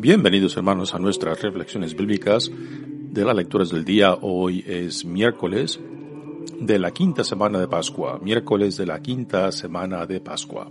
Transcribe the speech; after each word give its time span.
Bienvenidos 0.00 0.56
hermanos 0.56 0.94
a 0.94 0.98
nuestras 0.98 1.42
reflexiones 1.42 1.94
bíblicas 1.94 2.50
de 2.50 3.22
las 3.22 3.36
lecturas 3.36 3.68
del 3.68 3.84
día. 3.84 4.16
Hoy 4.22 4.64
es 4.66 5.04
miércoles 5.04 5.78
de 6.58 6.78
la 6.78 6.90
quinta 6.90 7.22
semana 7.22 7.60
de 7.60 7.68
Pascua, 7.68 8.18
miércoles 8.22 8.78
de 8.78 8.86
la 8.86 9.02
quinta 9.02 9.52
semana 9.52 10.06
de 10.06 10.20
Pascua. 10.20 10.70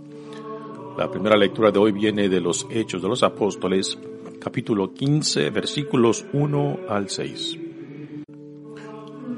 La 0.98 1.08
primera 1.08 1.36
lectura 1.36 1.70
de 1.70 1.78
hoy 1.78 1.92
viene 1.92 2.28
de 2.28 2.40
los 2.40 2.66
Hechos 2.72 3.02
de 3.02 3.08
los 3.08 3.22
Apóstoles, 3.22 3.96
capítulo 4.40 4.92
15, 4.92 5.50
versículos 5.50 6.26
1 6.32 6.80
al 6.88 7.08
6. 7.08 7.58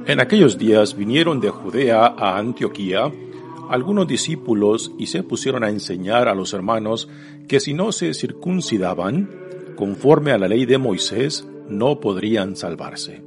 En 0.06 0.20
aquellos 0.20 0.56
días 0.56 0.96
vinieron 0.96 1.38
de 1.38 1.50
Judea 1.50 2.06
a 2.16 2.38
Antioquía 2.38 3.12
algunos 3.68 4.08
discípulos 4.08 4.90
y 4.98 5.08
se 5.08 5.22
pusieron 5.22 5.64
a 5.64 5.68
enseñar 5.68 6.28
a 6.28 6.34
los 6.34 6.54
hermanos 6.54 7.10
que 7.46 7.60
si 7.60 7.74
no 7.74 7.92
se 7.92 8.14
circuncidaban, 8.14 9.42
conforme 9.76 10.32
a 10.32 10.38
la 10.38 10.48
ley 10.48 10.66
de 10.66 10.78
Moisés, 10.78 11.46
no 11.68 12.00
podrían 12.00 12.56
salvarse. 12.56 13.22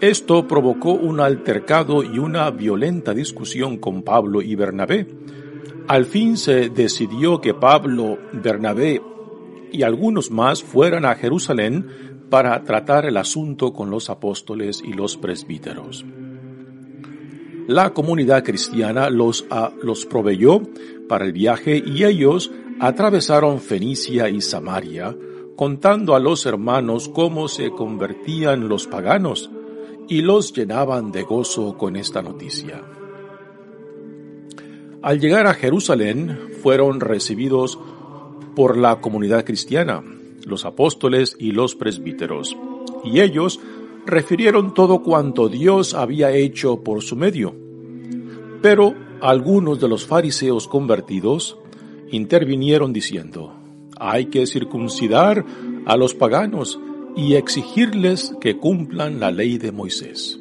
Esto 0.00 0.46
provocó 0.46 0.92
un 0.92 1.20
altercado 1.20 2.04
y 2.04 2.18
una 2.18 2.50
violenta 2.50 3.14
discusión 3.14 3.78
con 3.78 4.02
Pablo 4.02 4.42
y 4.42 4.54
Bernabé. 4.54 5.08
Al 5.88 6.04
fin 6.04 6.36
se 6.36 6.68
decidió 6.68 7.40
que 7.40 7.54
Pablo, 7.54 8.18
Bernabé 8.32 9.02
y 9.72 9.82
algunos 9.82 10.30
más 10.30 10.62
fueran 10.62 11.04
a 11.04 11.16
Jerusalén 11.16 11.86
para 12.30 12.62
tratar 12.62 13.06
el 13.06 13.16
asunto 13.16 13.72
con 13.72 13.90
los 13.90 14.08
apóstoles 14.08 14.82
y 14.84 14.92
los 14.92 15.16
presbíteros. 15.16 16.04
La 17.66 17.92
comunidad 17.92 18.44
cristiana 18.44 19.10
los, 19.10 19.46
los 19.82 20.06
proveyó 20.06 20.62
para 21.08 21.24
el 21.24 21.32
viaje 21.32 21.82
y 21.84 22.04
ellos 22.04 22.50
atravesaron 22.80 23.60
Fenicia 23.60 24.28
y 24.28 24.40
Samaria, 24.40 25.16
contando 25.56 26.14
a 26.14 26.20
los 26.20 26.46
hermanos 26.46 27.08
cómo 27.08 27.48
se 27.48 27.70
convertían 27.70 28.68
los 28.68 28.86
paganos, 28.86 29.50
y 30.08 30.22
los 30.22 30.52
llenaban 30.52 31.12
de 31.12 31.22
gozo 31.22 31.76
con 31.76 31.96
esta 31.96 32.22
noticia. 32.22 32.82
Al 35.02 35.20
llegar 35.20 35.46
a 35.46 35.54
Jerusalén 35.54 36.50
fueron 36.62 37.00
recibidos 37.00 37.78
por 38.56 38.76
la 38.76 39.00
comunidad 39.00 39.44
cristiana, 39.44 40.02
los 40.44 40.64
apóstoles 40.64 41.36
y 41.38 41.52
los 41.52 41.74
presbíteros, 41.74 42.56
y 43.04 43.20
ellos 43.20 43.60
refirieron 44.06 44.72
todo 44.72 45.02
cuanto 45.02 45.48
Dios 45.48 45.94
había 45.94 46.30
hecho 46.32 46.82
por 46.82 47.02
su 47.02 47.14
medio. 47.14 47.54
Pero 48.62 48.94
algunos 49.20 49.78
de 49.80 49.88
los 49.88 50.06
fariseos 50.06 50.66
convertidos 50.66 51.58
intervinieron 52.10 52.92
diciendo, 52.92 53.54
hay 53.98 54.26
que 54.26 54.46
circuncidar 54.46 55.44
a 55.86 55.96
los 55.96 56.14
paganos 56.14 56.78
y 57.16 57.34
exigirles 57.34 58.34
que 58.40 58.56
cumplan 58.58 59.20
la 59.20 59.30
ley 59.30 59.58
de 59.58 59.72
Moisés. 59.72 60.38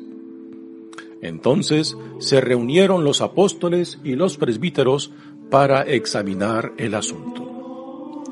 Entonces 1.22 1.98
se 2.20 2.42
reunieron 2.42 3.04
los 3.04 3.22
apóstoles 3.22 4.00
y 4.04 4.16
los 4.16 4.38
presbíteros 4.38 5.12
para 5.50 5.82
examinar 5.82 6.74
el 6.78 6.94
asunto. 6.94 8.24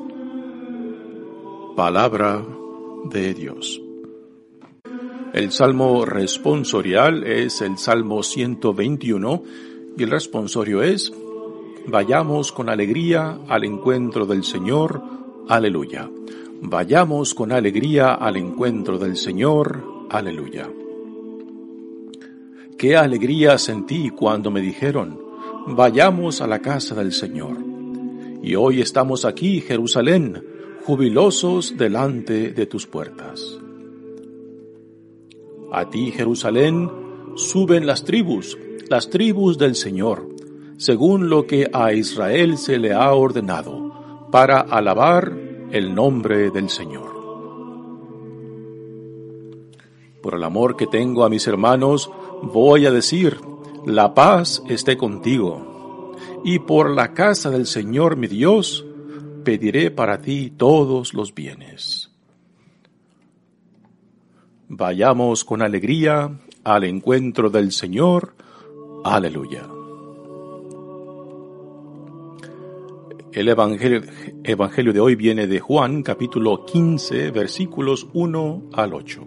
Palabra 1.74 2.46
de 3.10 3.34
Dios. 3.34 3.80
El 5.32 5.52
salmo 5.52 6.04
responsorial 6.04 7.24
es 7.24 7.60
el 7.60 7.76
salmo 7.76 8.22
121 8.22 9.42
y 9.98 10.02
el 10.02 10.10
responsorio 10.10 10.82
es 10.82 11.12
Vayamos 11.88 12.50
con 12.50 12.68
alegría 12.68 13.38
al 13.46 13.62
encuentro 13.62 14.26
del 14.26 14.42
Señor. 14.42 15.00
Aleluya. 15.46 16.10
Vayamos 16.60 17.32
con 17.32 17.52
alegría 17.52 18.14
al 18.14 18.36
encuentro 18.36 18.98
del 18.98 19.16
Señor. 19.16 19.84
Aleluya. 20.10 20.68
Qué 22.76 22.96
alegría 22.96 23.56
sentí 23.56 24.10
cuando 24.10 24.50
me 24.50 24.60
dijeron, 24.60 25.20
vayamos 25.68 26.40
a 26.40 26.48
la 26.48 26.58
casa 26.58 26.96
del 26.96 27.12
Señor. 27.12 27.56
Y 28.42 28.56
hoy 28.56 28.80
estamos 28.80 29.24
aquí, 29.24 29.60
Jerusalén, 29.60 30.42
jubilosos 30.84 31.76
delante 31.76 32.50
de 32.50 32.66
tus 32.66 32.88
puertas. 32.88 33.58
A 35.70 35.88
ti, 35.88 36.10
Jerusalén, 36.10 36.90
suben 37.36 37.86
las 37.86 38.02
tribus, 38.02 38.58
las 38.88 39.08
tribus 39.08 39.56
del 39.56 39.76
Señor 39.76 40.35
según 40.76 41.28
lo 41.30 41.46
que 41.46 41.68
a 41.72 41.92
Israel 41.92 42.58
se 42.58 42.78
le 42.78 42.92
ha 42.92 43.12
ordenado, 43.12 44.28
para 44.30 44.60
alabar 44.60 45.32
el 45.70 45.94
nombre 45.94 46.50
del 46.50 46.68
Señor. 46.68 47.16
Por 50.22 50.34
el 50.34 50.44
amor 50.44 50.76
que 50.76 50.86
tengo 50.86 51.24
a 51.24 51.28
mis 51.28 51.46
hermanos, 51.46 52.10
voy 52.42 52.86
a 52.86 52.90
decir, 52.90 53.38
la 53.86 54.14
paz 54.14 54.62
esté 54.68 54.96
contigo. 54.96 56.14
Y 56.44 56.58
por 56.60 56.90
la 56.90 57.14
casa 57.14 57.50
del 57.50 57.66
Señor 57.66 58.16
mi 58.16 58.26
Dios, 58.26 58.84
pediré 59.44 59.90
para 59.90 60.20
ti 60.20 60.52
todos 60.56 61.14
los 61.14 61.34
bienes. 61.34 62.10
Vayamos 64.68 65.44
con 65.44 65.62
alegría 65.62 66.40
al 66.64 66.84
encuentro 66.84 67.48
del 67.48 67.70
Señor. 67.70 68.34
Aleluya. 69.04 69.75
El 73.36 73.48
evangelio, 73.48 74.92
de 74.94 74.98
hoy 75.00 75.14
viene 75.14 75.46
de 75.46 75.60
Juan 75.60 76.02
capítulo 76.02 76.64
15 76.64 77.32
versículos 77.32 78.06
1 78.14 78.70
al 78.72 78.94
8. 78.94 79.26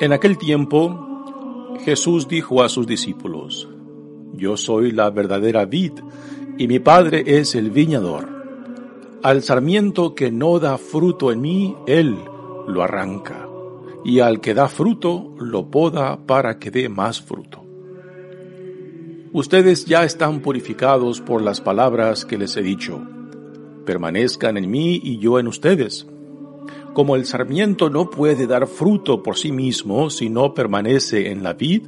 En 0.00 0.12
aquel 0.12 0.36
tiempo 0.36 1.76
Jesús 1.84 2.26
dijo 2.26 2.64
a 2.64 2.68
sus 2.68 2.88
discípulos, 2.88 3.68
Yo 4.34 4.56
soy 4.56 4.90
la 4.90 5.10
verdadera 5.10 5.66
vid 5.66 5.92
y 6.58 6.66
mi 6.66 6.80
Padre 6.80 7.22
es 7.24 7.54
el 7.54 7.70
viñador. 7.70 8.28
Al 9.22 9.44
sarmiento 9.44 10.16
que 10.16 10.32
no 10.32 10.58
da 10.58 10.78
fruto 10.78 11.30
en 11.30 11.40
mí, 11.40 11.76
Él 11.86 12.16
lo 12.66 12.82
arranca, 12.82 13.48
y 14.04 14.18
al 14.18 14.40
que 14.40 14.52
da 14.52 14.66
fruto, 14.66 15.36
lo 15.38 15.70
poda 15.70 16.26
para 16.26 16.58
que 16.58 16.72
dé 16.72 16.88
más 16.88 17.22
fruto. 17.22 17.67
Ustedes 19.32 19.84
ya 19.84 20.04
están 20.04 20.40
purificados 20.40 21.20
por 21.20 21.42
las 21.42 21.60
palabras 21.60 22.24
que 22.24 22.38
les 22.38 22.56
he 22.56 22.62
dicho. 22.62 23.06
Permanezcan 23.84 24.56
en 24.56 24.70
mí 24.70 24.98
y 25.04 25.18
yo 25.18 25.38
en 25.38 25.48
ustedes. 25.48 26.06
Como 26.94 27.14
el 27.14 27.26
sarmiento 27.26 27.90
no 27.90 28.08
puede 28.08 28.46
dar 28.46 28.66
fruto 28.66 29.22
por 29.22 29.36
sí 29.36 29.52
mismo 29.52 30.08
si 30.08 30.30
no 30.30 30.54
permanece 30.54 31.30
en 31.30 31.42
la 31.42 31.52
vid, 31.52 31.82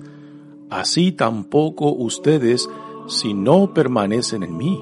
así 0.68 1.12
tampoco 1.12 1.90
ustedes 1.92 2.68
si 3.08 3.32
no 3.32 3.72
permanecen 3.72 4.42
en 4.42 4.56
mí. 4.58 4.78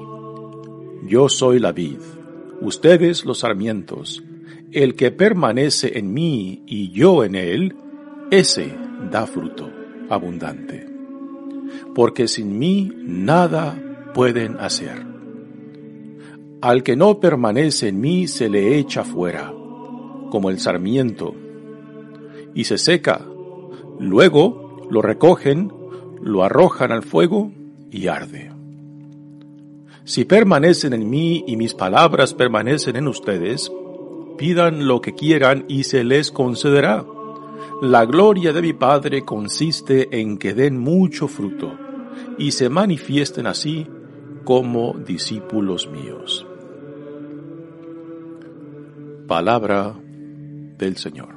Yo 1.07 1.29
soy 1.29 1.59
la 1.59 1.71
vid, 1.71 1.99
ustedes 2.59 3.23
los 3.23 3.39
sarmientos. 3.39 4.21
El 4.71 4.95
que 4.95 5.11
permanece 5.11 5.97
en 5.97 6.13
mí 6.13 6.61
y 6.67 6.91
yo 6.91 7.23
en 7.23 7.35
él, 7.35 7.75
ese 8.31 8.75
da 9.09 9.25
fruto 9.25 9.71
abundante 10.09 10.88
porque 11.95 12.27
sin 12.27 12.57
mí 12.57 12.91
nada 12.95 14.11
pueden 14.13 14.57
hacer. 14.59 15.05
Al 16.61 16.83
que 16.83 16.95
no 16.95 17.19
permanece 17.19 17.87
en 17.87 18.01
mí 18.01 18.27
se 18.27 18.49
le 18.49 18.77
echa 18.77 19.03
fuera, 19.03 19.53
como 20.29 20.49
el 20.49 20.59
sarmiento, 20.59 21.33
y 22.53 22.65
se 22.65 22.77
seca. 22.77 23.21
Luego 23.99 24.87
lo 24.89 25.01
recogen, 25.01 25.71
lo 26.21 26.43
arrojan 26.43 26.91
al 26.91 27.03
fuego 27.03 27.51
y 27.91 28.07
arde. 28.07 28.51
Si 30.03 30.25
permanecen 30.25 30.93
en 30.93 31.09
mí 31.09 31.43
y 31.47 31.55
mis 31.55 31.75
palabras 31.75 32.33
permanecen 32.33 32.95
en 32.95 33.07
ustedes, 33.07 33.71
pidan 34.37 34.87
lo 34.87 35.01
que 35.01 35.13
quieran 35.13 35.65
y 35.67 35.83
se 35.83 36.03
les 36.03 36.31
concederá. 36.31 37.05
La 37.81 38.05
gloria 38.05 38.51
de 38.51 38.61
mi 38.61 38.73
Padre 38.73 39.23
consiste 39.23 40.19
en 40.19 40.37
que 40.37 40.53
den 40.53 40.77
mucho 40.77 41.29
fruto 41.29 41.77
y 42.37 42.51
se 42.51 42.67
manifiesten 42.67 43.47
así 43.47 43.87
como 44.43 44.97
discípulos 44.97 45.89
míos. 45.89 46.45
Palabra 49.27 49.95
del 50.77 50.97
Señor. 50.97 51.35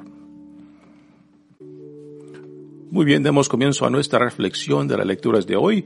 Muy 2.91 3.05
bien, 3.05 3.23
demos 3.23 3.47
comienzo 3.47 3.85
a 3.85 3.89
nuestra 3.89 4.19
reflexión 4.19 4.85
de 4.85 4.97
las 4.97 5.07
lecturas 5.07 5.47
de 5.47 5.55
hoy. 5.55 5.85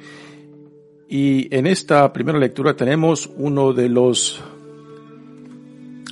Y 1.07 1.55
en 1.55 1.67
esta 1.67 2.11
primera 2.11 2.39
lectura 2.39 2.75
tenemos 2.75 3.29
uno 3.37 3.73
de 3.73 3.89
los 3.89 4.41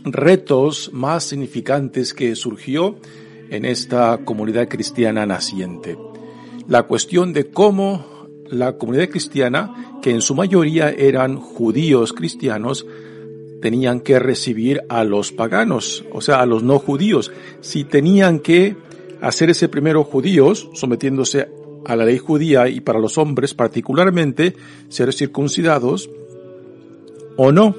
retos 0.03 0.91
más 0.93 1.23
significantes 1.23 2.13
que 2.13 2.35
surgió 2.35 2.99
en 3.49 3.65
esta 3.65 4.19
comunidad 4.23 4.67
cristiana 4.67 5.25
naciente. 5.25 5.97
La 6.67 6.83
cuestión 6.83 7.33
de 7.33 7.49
cómo 7.51 8.05
la 8.49 8.77
comunidad 8.77 9.09
cristiana, 9.09 9.99
que 10.01 10.11
en 10.11 10.21
su 10.21 10.35
mayoría 10.35 10.89
eran 10.89 11.37
judíos 11.37 12.13
cristianos, 12.13 12.85
tenían 13.61 14.01
que 14.01 14.19
recibir 14.19 14.81
a 14.89 15.03
los 15.03 15.31
paganos, 15.31 16.05
o 16.11 16.21
sea, 16.21 16.41
a 16.41 16.45
los 16.45 16.63
no 16.63 16.79
judíos. 16.79 17.31
Si 17.61 17.83
tenían 17.83 18.39
que 18.39 18.75
hacer 19.21 19.49
ese 19.49 19.69
primero 19.69 20.03
judíos, 20.03 20.69
sometiéndose 20.73 21.47
a 21.85 21.95
la 21.95 22.05
ley 22.05 22.17
judía 22.17 22.67
y 22.67 22.81
para 22.81 22.99
los 22.99 23.17
hombres 23.17 23.53
particularmente, 23.53 24.55
ser 24.89 25.13
circuncidados 25.13 26.09
o 27.37 27.51
no. 27.51 27.75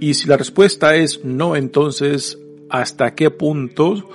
Y 0.00 0.14
si 0.14 0.28
la 0.28 0.36
respuesta 0.36 0.96
es 0.96 1.24
no, 1.24 1.56
entonces, 1.56 2.38
¿hasta 2.68 3.14
qué 3.14 3.30
punto 3.30 4.08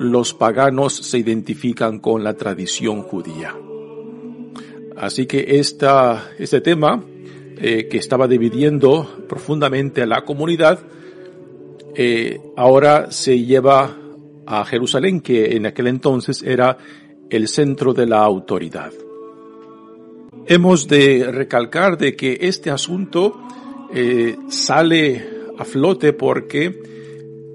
los 0.00 0.32
paganos 0.32 0.94
se 0.94 1.18
identifican 1.18 1.98
con 1.98 2.24
la 2.24 2.32
tradición 2.32 3.02
judía? 3.02 3.54
Así 4.96 5.26
que 5.26 5.58
esta, 5.58 6.30
este 6.38 6.62
tema 6.62 7.04
eh, 7.58 7.86
que 7.86 7.98
estaba 7.98 8.26
dividiendo 8.26 9.24
profundamente 9.28 10.00
a 10.00 10.06
la 10.06 10.22
comunidad, 10.22 10.78
eh, 11.94 12.40
ahora 12.56 13.10
se 13.10 13.44
lleva 13.44 13.94
a 14.46 14.64
Jerusalén, 14.64 15.20
que 15.20 15.54
en 15.54 15.66
aquel 15.66 15.88
entonces 15.88 16.42
era 16.42 16.78
el 17.28 17.46
centro 17.46 17.92
de 17.92 18.06
la 18.06 18.22
autoridad. 18.24 18.92
Hemos 20.46 20.88
de 20.88 21.30
recalcar 21.30 21.98
de 21.98 22.16
que 22.16 22.38
este 22.40 22.70
asunto 22.70 23.38
eh, 23.92 24.34
sale 24.48 25.28
a 25.58 25.64
flote 25.66 26.14
porque 26.14 26.89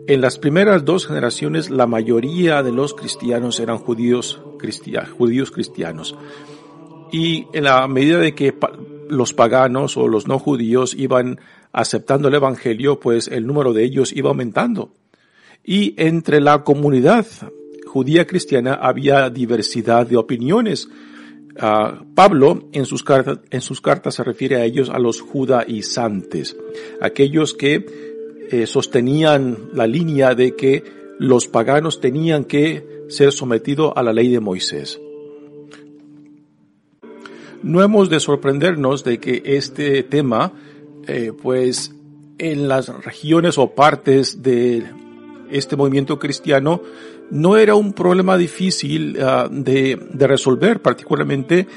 en 0.08 0.22
las 0.22 0.38
primeras 0.38 0.86
dos 0.86 1.08
generaciones 1.08 1.70
la 1.70 1.88
mayoría 1.88 2.62
de 2.62 2.72
los 2.72 2.94
cristianos 2.94 3.60
eran 3.60 3.78
judíos, 3.78 4.40
judíos 5.18 5.52
cristianos. 5.52 6.16
Y 7.12 7.48
en 7.54 7.64
la 7.64 7.88
medida 7.88 8.20
de 8.20 8.36
que 8.36 8.54
los 9.10 9.34
paganos 9.34 9.98
o 9.98 10.08
los 10.08 10.28
no 10.28 10.38
judíos 10.38 10.94
iban 10.96 11.40
aceptando 11.72 12.28
el 12.28 12.36
Evangelio, 12.36 13.00
pues 13.00 13.28
el 13.28 13.48
número 13.48 13.74
de 13.74 13.84
ellos 13.84 14.14
iba 14.14 14.30
aumentando. 14.30 14.92
Y 15.64 15.96
entre 15.98 16.40
la 16.40 16.64
comunidad 16.64 17.26
judía 17.88 18.28
cristiana 18.28 18.76
había 18.76 19.30
diversidad 19.30 20.06
de 20.06 20.18
opiniones. 20.18 20.88
Uh, 21.56 22.14
Pablo 22.14 22.68
en 22.74 22.86
sus, 22.86 23.02
cartas, 23.04 23.40
en 23.50 23.62
sus 23.62 23.82
cartas 23.82 24.16
se 24.16 24.24
refiere 24.24 24.58
a 24.58 24.66
ellos 24.66 24.90
a 24.90 25.00
los 25.00 25.22
judaizantes, 25.22 26.58
aquellos 27.02 27.54
que 27.54 28.15
eh, 28.52 28.68
sostenían 28.68 29.58
la 29.74 29.88
línea 29.88 30.36
de 30.36 30.56
que 30.56 30.84
los 31.20 31.48
paganos 31.48 32.02
tenían 32.02 32.44
que 32.44 33.06
ser 33.10 33.32
sometidos 33.32 33.94
a 33.96 34.04
la 34.04 34.14
ley 34.14 34.30
de 34.30 34.40
Moisés. 34.40 35.00
No 37.64 37.82
hemos 37.82 38.10
de 38.10 38.20
sorprendernos 38.20 39.04
de 39.04 39.20
que 39.20 39.42
este 39.46 40.04
tema, 40.04 40.52
eh, 41.08 41.32
pues 41.42 41.94
en 42.38 42.68
las 42.68 42.90
regiones 43.04 43.58
o 43.58 43.72
partes 43.74 44.44
de 44.44 44.84
este 45.50 45.76
movimiento 45.76 46.20
cristiano, 46.20 46.82
no 47.32 47.58
era 47.58 47.76
un 47.76 47.94
problema 47.94 48.38
difícil 48.38 49.14
de, 49.14 50.00
de, 50.14 50.28
resolver, 50.28 50.82
particularmente 50.82 51.68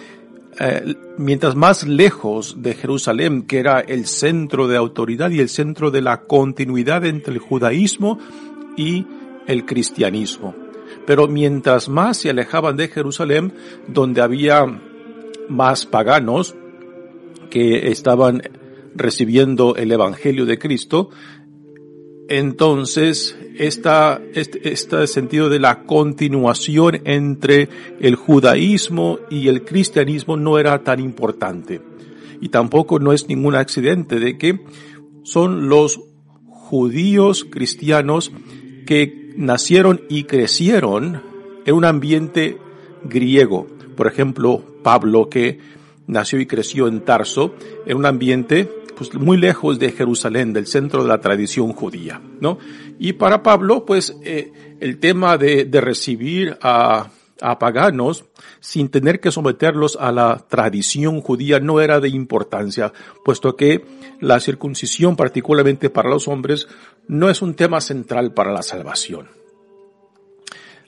uh, 0.60 0.94
mientras 1.16 1.54
más 1.54 1.86
lejos 1.86 2.62
de 2.62 2.74
Jerusalén, 2.74 3.42
que 3.42 3.58
era 3.58 3.80
el 3.80 4.06
centro 4.06 4.68
de 4.68 4.76
autoridad 4.76 5.30
y 5.30 5.40
el 5.40 5.48
centro 5.48 5.90
de 5.90 6.02
la 6.02 6.22
continuidad 6.22 7.04
entre 7.04 7.34
el 7.34 7.40
judaísmo 7.40 8.18
y 8.76 9.06
el 9.46 9.64
cristianismo. 9.64 10.54
Pero 11.06 11.26
mientras 11.26 11.88
más 11.88 12.18
se 12.18 12.30
alejaban 12.30 12.76
de 12.76 12.88
Jerusalén, 12.88 13.52
donde 13.86 14.20
había 14.20 14.66
más 15.48 15.86
paganos 15.86 16.54
que 17.50 17.90
estaban 17.90 18.42
recibiendo 18.94 19.76
el 19.76 19.92
Evangelio 19.92 20.44
de 20.44 20.58
Cristo, 20.58 21.10
entonces 22.28 23.36
esta, 23.58 24.20
este, 24.34 25.06
sentido 25.06 25.48
de 25.48 25.58
la 25.58 25.82
continuación 25.84 27.00
entre 27.04 27.68
el 28.00 28.14
judaísmo 28.14 29.18
y 29.30 29.48
el 29.48 29.64
cristianismo 29.64 30.36
no 30.36 30.58
era 30.58 30.84
tan 30.84 31.00
importante. 31.00 31.80
Y 32.40 32.50
tampoco 32.50 33.00
no 33.00 33.12
es 33.12 33.28
ningún 33.28 33.56
accidente 33.56 34.20
de 34.20 34.38
que 34.38 34.60
son 35.24 35.68
los 35.68 36.00
judíos 36.46 37.44
cristianos 37.44 38.30
que 38.86 39.32
nacieron 39.36 40.02
y 40.08 40.24
crecieron 40.24 41.22
en 41.64 41.74
un 41.74 41.84
ambiente 41.84 42.58
griego. 43.04 43.66
Por 43.96 44.06
ejemplo, 44.06 44.62
Pablo, 44.82 45.28
que 45.28 45.58
nació 46.06 46.40
y 46.40 46.46
creció 46.46 46.88
en 46.88 47.00
Tarso, 47.00 47.54
en 47.86 47.96
un 47.96 48.06
ambiente 48.06 48.70
pues 48.98 49.14
muy 49.14 49.36
lejos 49.36 49.78
de 49.78 49.92
Jerusalén, 49.92 50.52
del 50.52 50.66
centro 50.66 51.02
de 51.02 51.08
la 51.08 51.20
tradición 51.20 51.72
judía, 51.72 52.20
¿no? 52.40 52.58
Y 52.98 53.12
para 53.12 53.44
Pablo, 53.44 53.86
pues 53.86 54.16
eh, 54.24 54.76
el 54.80 54.98
tema 54.98 55.38
de, 55.38 55.68
recibir 55.80 56.58
a 56.60 57.08
paganos 57.60 58.24
sin 58.58 58.88
tener 58.88 59.20
que 59.20 59.30
someterlos 59.30 59.96
a 60.00 60.10
la 60.10 60.44
tradición 60.48 61.20
judía 61.20 61.60
no 61.60 61.80
era 61.80 62.00
de 62.00 62.08
importancia, 62.08 62.92
puesto 63.24 63.54
que 63.54 63.84
la 64.20 64.40
circuncisión, 64.40 65.14
particularmente 65.14 65.90
para 65.90 66.10
los 66.10 66.26
hombres, 66.26 66.66
no 67.06 67.30
es 67.30 67.40
un 67.40 67.54
tema 67.54 67.80
central 67.80 68.34
para 68.34 68.52
la 68.52 68.62
salvación. 68.62 69.28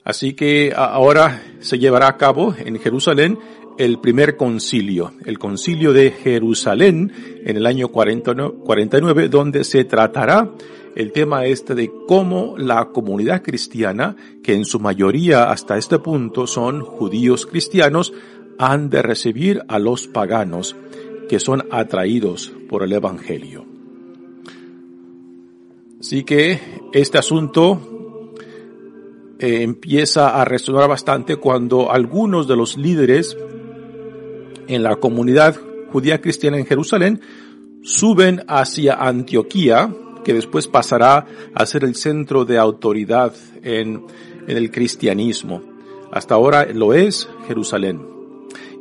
Así 0.03 0.33
que 0.33 0.73
ahora 0.75 1.43
se 1.59 1.77
llevará 1.77 2.07
a 2.07 2.17
cabo 2.17 2.55
en 2.57 2.79
Jerusalén 2.79 3.37
el 3.77 3.99
primer 3.99 4.37
concilio, 4.37 5.13
el 5.25 5.39
concilio 5.39 5.93
de 5.93 6.11
Jerusalén 6.11 7.11
en 7.45 7.57
el 7.57 7.65
año 7.65 7.89
49, 7.89 9.29
donde 9.29 9.63
se 9.63 9.83
tratará 9.85 10.51
el 10.95 11.11
tema 11.11 11.45
este 11.45 11.75
de 11.75 11.91
cómo 12.07 12.55
la 12.57 12.89
comunidad 12.89 13.41
cristiana, 13.41 14.15
que 14.43 14.53
en 14.53 14.65
su 14.65 14.79
mayoría 14.79 15.49
hasta 15.49 15.77
este 15.77 15.99
punto 15.99 16.47
son 16.47 16.81
judíos 16.81 17.45
cristianos, 17.45 18.13
han 18.57 18.89
de 18.89 19.01
recibir 19.01 19.61
a 19.67 19.79
los 19.79 20.07
paganos 20.07 20.75
que 21.29 21.39
son 21.39 21.63
atraídos 21.71 22.51
por 22.69 22.83
el 22.83 22.93
Evangelio. 22.93 23.65
Así 25.99 26.23
que 26.23 26.59
este 26.93 27.17
asunto 27.17 28.33
eh, 29.39 29.63
empieza 29.63 30.39
a 30.41 30.45
resonar 30.45 30.89
bastante 30.89 31.37
cuando 31.37 31.91
algunos 31.91 32.47
de 32.47 32.55
los 32.55 32.77
líderes 32.77 33.37
en 34.71 34.83
la 34.83 34.95
comunidad 34.95 35.55
judía 35.91 36.21
cristiana 36.21 36.57
en 36.57 36.65
Jerusalén, 36.65 37.21
suben 37.83 38.43
hacia 38.47 38.95
Antioquía, 38.95 39.93
que 40.23 40.33
después 40.33 40.67
pasará 40.67 41.25
a 41.53 41.65
ser 41.65 41.83
el 41.83 41.95
centro 41.95 42.45
de 42.45 42.57
autoridad 42.57 43.33
en, 43.63 44.05
en 44.47 44.57
el 44.57 44.71
cristianismo. 44.71 45.61
Hasta 46.11 46.35
ahora 46.35 46.65
lo 46.73 46.93
es 46.93 47.29
Jerusalén. 47.47 48.01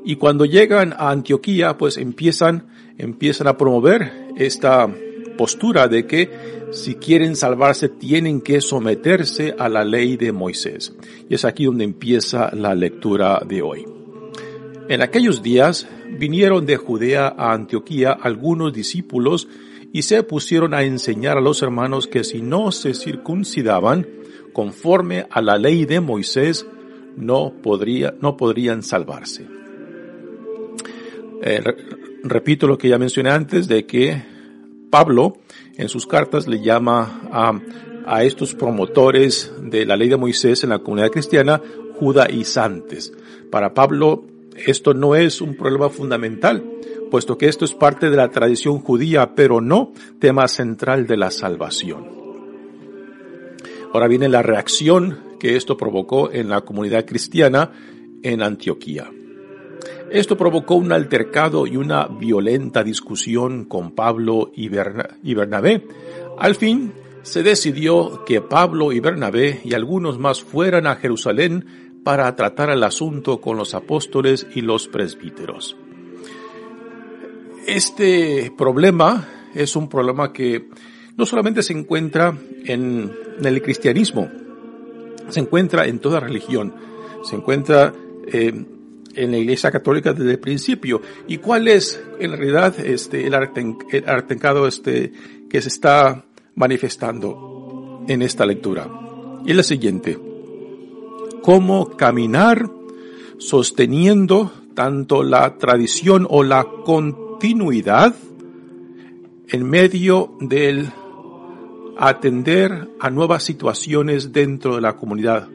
Y 0.04 0.16
cuando 0.16 0.44
llegan 0.44 0.92
a 0.92 1.10
Antioquía, 1.10 1.76
pues 1.76 1.96
empiezan, 1.96 2.68
empiezan 2.98 3.48
a 3.48 3.56
promover 3.56 4.28
esta 4.36 4.88
postura 5.36 5.88
de 5.88 6.06
que 6.06 6.30
si 6.72 6.94
quieren 6.94 7.34
salvarse 7.36 7.88
tienen 7.88 8.40
que 8.40 8.60
someterse 8.60 9.54
a 9.58 9.68
la 9.68 9.84
ley 9.84 10.16
de 10.16 10.32
Moisés. 10.32 10.94
Y 11.28 11.34
es 11.34 11.44
aquí 11.44 11.64
donde 11.64 11.84
empieza 11.84 12.50
la 12.54 12.74
lectura 12.74 13.42
de 13.46 13.62
hoy. 13.62 13.99
En 14.90 15.02
aquellos 15.02 15.40
días 15.40 15.86
vinieron 16.18 16.66
de 16.66 16.76
Judea 16.76 17.32
a 17.38 17.52
Antioquía 17.52 18.10
algunos 18.10 18.72
discípulos 18.72 19.46
y 19.92 20.02
se 20.02 20.20
pusieron 20.24 20.74
a 20.74 20.82
enseñar 20.82 21.38
a 21.38 21.40
los 21.40 21.62
hermanos 21.62 22.08
que 22.08 22.24
si 22.24 22.42
no 22.42 22.72
se 22.72 22.94
circuncidaban 22.94 24.04
conforme 24.52 25.28
a 25.30 25.42
la 25.42 25.58
ley 25.58 25.84
de 25.84 26.00
Moisés, 26.00 26.66
no, 27.16 27.52
podría, 27.62 28.16
no 28.20 28.36
podrían 28.36 28.82
salvarse. 28.82 29.46
Eh, 31.40 31.62
repito 32.24 32.66
lo 32.66 32.76
que 32.76 32.88
ya 32.88 32.98
mencioné 32.98 33.30
antes 33.30 33.68
de 33.68 33.86
que 33.86 34.24
Pablo 34.90 35.36
en 35.76 35.88
sus 35.88 36.04
cartas 36.04 36.48
le 36.48 36.64
llama 36.64 37.28
a, 37.30 37.60
a 38.06 38.24
estos 38.24 38.56
promotores 38.56 39.52
de 39.62 39.86
la 39.86 39.94
ley 39.94 40.08
de 40.08 40.16
Moisés 40.16 40.64
en 40.64 40.70
la 40.70 40.80
comunidad 40.80 41.12
cristiana 41.12 41.62
judaizantes. 41.94 43.12
Para 43.52 43.72
Pablo 43.72 44.24
esto 44.56 44.94
no 44.94 45.14
es 45.14 45.40
un 45.40 45.54
problema 45.54 45.88
fundamental, 45.88 46.64
puesto 47.10 47.38
que 47.38 47.48
esto 47.48 47.64
es 47.64 47.74
parte 47.74 48.10
de 48.10 48.16
la 48.16 48.30
tradición 48.30 48.78
judía, 48.80 49.34
pero 49.34 49.60
no 49.60 49.92
tema 50.18 50.48
central 50.48 51.06
de 51.06 51.16
la 51.16 51.30
salvación. 51.30 52.06
Ahora 53.92 54.06
viene 54.06 54.28
la 54.28 54.42
reacción 54.42 55.18
que 55.40 55.56
esto 55.56 55.76
provocó 55.76 56.30
en 56.30 56.48
la 56.48 56.60
comunidad 56.60 57.04
cristiana 57.04 57.72
en 58.22 58.42
Antioquía. 58.42 59.10
Esto 60.10 60.36
provocó 60.36 60.74
un 60.74 60.92
altercado 60.92 61.66
y 61.66 61.76
una 61.76 62.06
violenta 62.06 62.82
discusión 62.82 63.64
con 63.64 63.92
Pablo 63.92 64.50
y, 64.54 64.68
Bernabé. 64.68 65.86
Al 66.38 66.54
fin, 66.56 66.92
se 67.22 67.42
decidió 67.42 68.24
que 68.24 68.40
Pablo 68.40 68.92
y 68.92 69.00
Bernabé 69.00 69.60
y 69.64 69.74
algunos 69.74 70.18
más 70.18 70.42
fueran 70.42 70.86
a 70.86 70.96
Jerusalén 70.96 71.89
para 72.04 72.34
tratar 72.36 72.70
el 72.70 72.82
asunto 72.82 73.40
con 73.40 73.56
los 73.56 73.74
apóstoles 73.74 74.46
y 74.54 74.62
los 74.62 74.88
presbíteros. 74.88 75.76
Este 77.66 78.52
problema 78.56 79.28
es 79.54 79.76
un 79.76 79.88
problema 79.88 80.32
que 80.32 80.68
no 81.16 81.26
solamente 81.26 81.62
se 81.62 81.72
encuentra 81.72 82.36
en, 82.64 83.12
el 83.42 83.62
cristianismo, 83.62 84.30
se 85.28 85.40
encuentra 85.40 85.86
en 85.86 85.98
toda 85.98 86.20
religión, 86.20 86.74
se 87.22 87.36
encuentra 87.36 87.92
eh, 88.26 88.64
en 89.14 89.30
la 89.30 89.36
Iglesia 89.36 89.70
Católica 89.70 90.12
desde 90.12 90.32
el 90.32 90.38
principio. 90.38 91.02
¿Y 91.28 91.38
cuál 91.38 91.68
es 91.68 92.02
en 92.18 92.32
realidad 92.32 92.74
este, 92.80 93.26
el, 93.26 93.34
artencado 93.34 94.66
este, 94.66 95.12
que 95.48 95.60
se 95.60 95.68
está 95.68 96.24
manifestando 96.54 98.04
en 98.08 98.22
esta 98.22 98.46
lectura? 98.46 98.88
Y 99.44 99.52
la 99.52 99.62
siguiente. 99.62 100.29
Cómo 101.42 101.96
caminar 101.96 102.70
sosteniendo 103.38 104.52
tanto 104.74 105.22
la 105.22 105.58
tradición 105.58 106.26
o 106.28 106.42
la 106.42 106.64
continuidad 106.84 108.14
en 109.48 109.68
medio 109.68 110.36
del 110.40 110.90
atender 111.98 112.88
a 112.98 113.10
nuevas 113.10 113.42
situaciones 113.42 114.32
dentro 114.32 114.76
de 114.76 114.80
la 114.80 114.96
comunidad, 114.96 115.48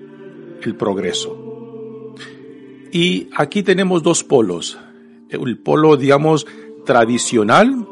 el 0.62 0.76
progreso. 0.76 2.14
Y 2.92 3.30
aquí 3.36 3.64
tenemos 3.64 4.04
dos 4.04 4.24
polos, 4.24 4.78
el 5.30 5.58
polo, 5.58 5.98
digamos, 5.98 6.46
tradicional 6.86 7.88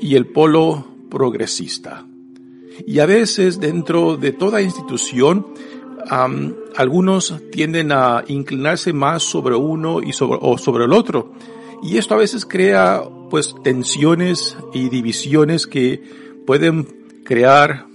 y 0.00 0.14
el 0.16 0.26
polo 0.26 0.86
progresista. 1.10 2.06
Y 2.86 2.98
a 2.98 3.06
veces 3.06 3.60
dentro 3.60 4.16
de 4.16 4.32
toda 4.32 4.62
institución, 4.62 5.46
algunos 6.08 7.34
tienden 7.50 7.92
a 7.92 8.24
inclinarse 8.28 8.92
más 8.92 9.22
sobre 9.22 9.54
uno 9.54 10.02
y 10.02 10.12
sobre, 10.12 10.38
o 10.40 10.58
sobre 10.58 10.84
el 10.84 10.92
otro. 10.92 11.32
Y 11.82 11.96
esto 11.96 12.14
a 12.14 12.18
veces 12.18 12.44
crea 12.44 13.02
pues 13.30 13.54
tensiones 13.64 14.56
y 14.72 14.88
divisiones 14.88 15.66
que 15.66 16.02
pueden 16.46 16.84
crear 17.24 17.86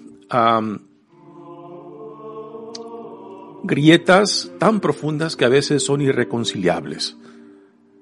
grietas 3.63 4.51
tan 4.59 4.79
profundas 4.79 5.35
que 5.35 5.45
a 5.45 5.49
veces 5.49 5.83
son 5.85 6.01
irreconciliables. 6.01 7.17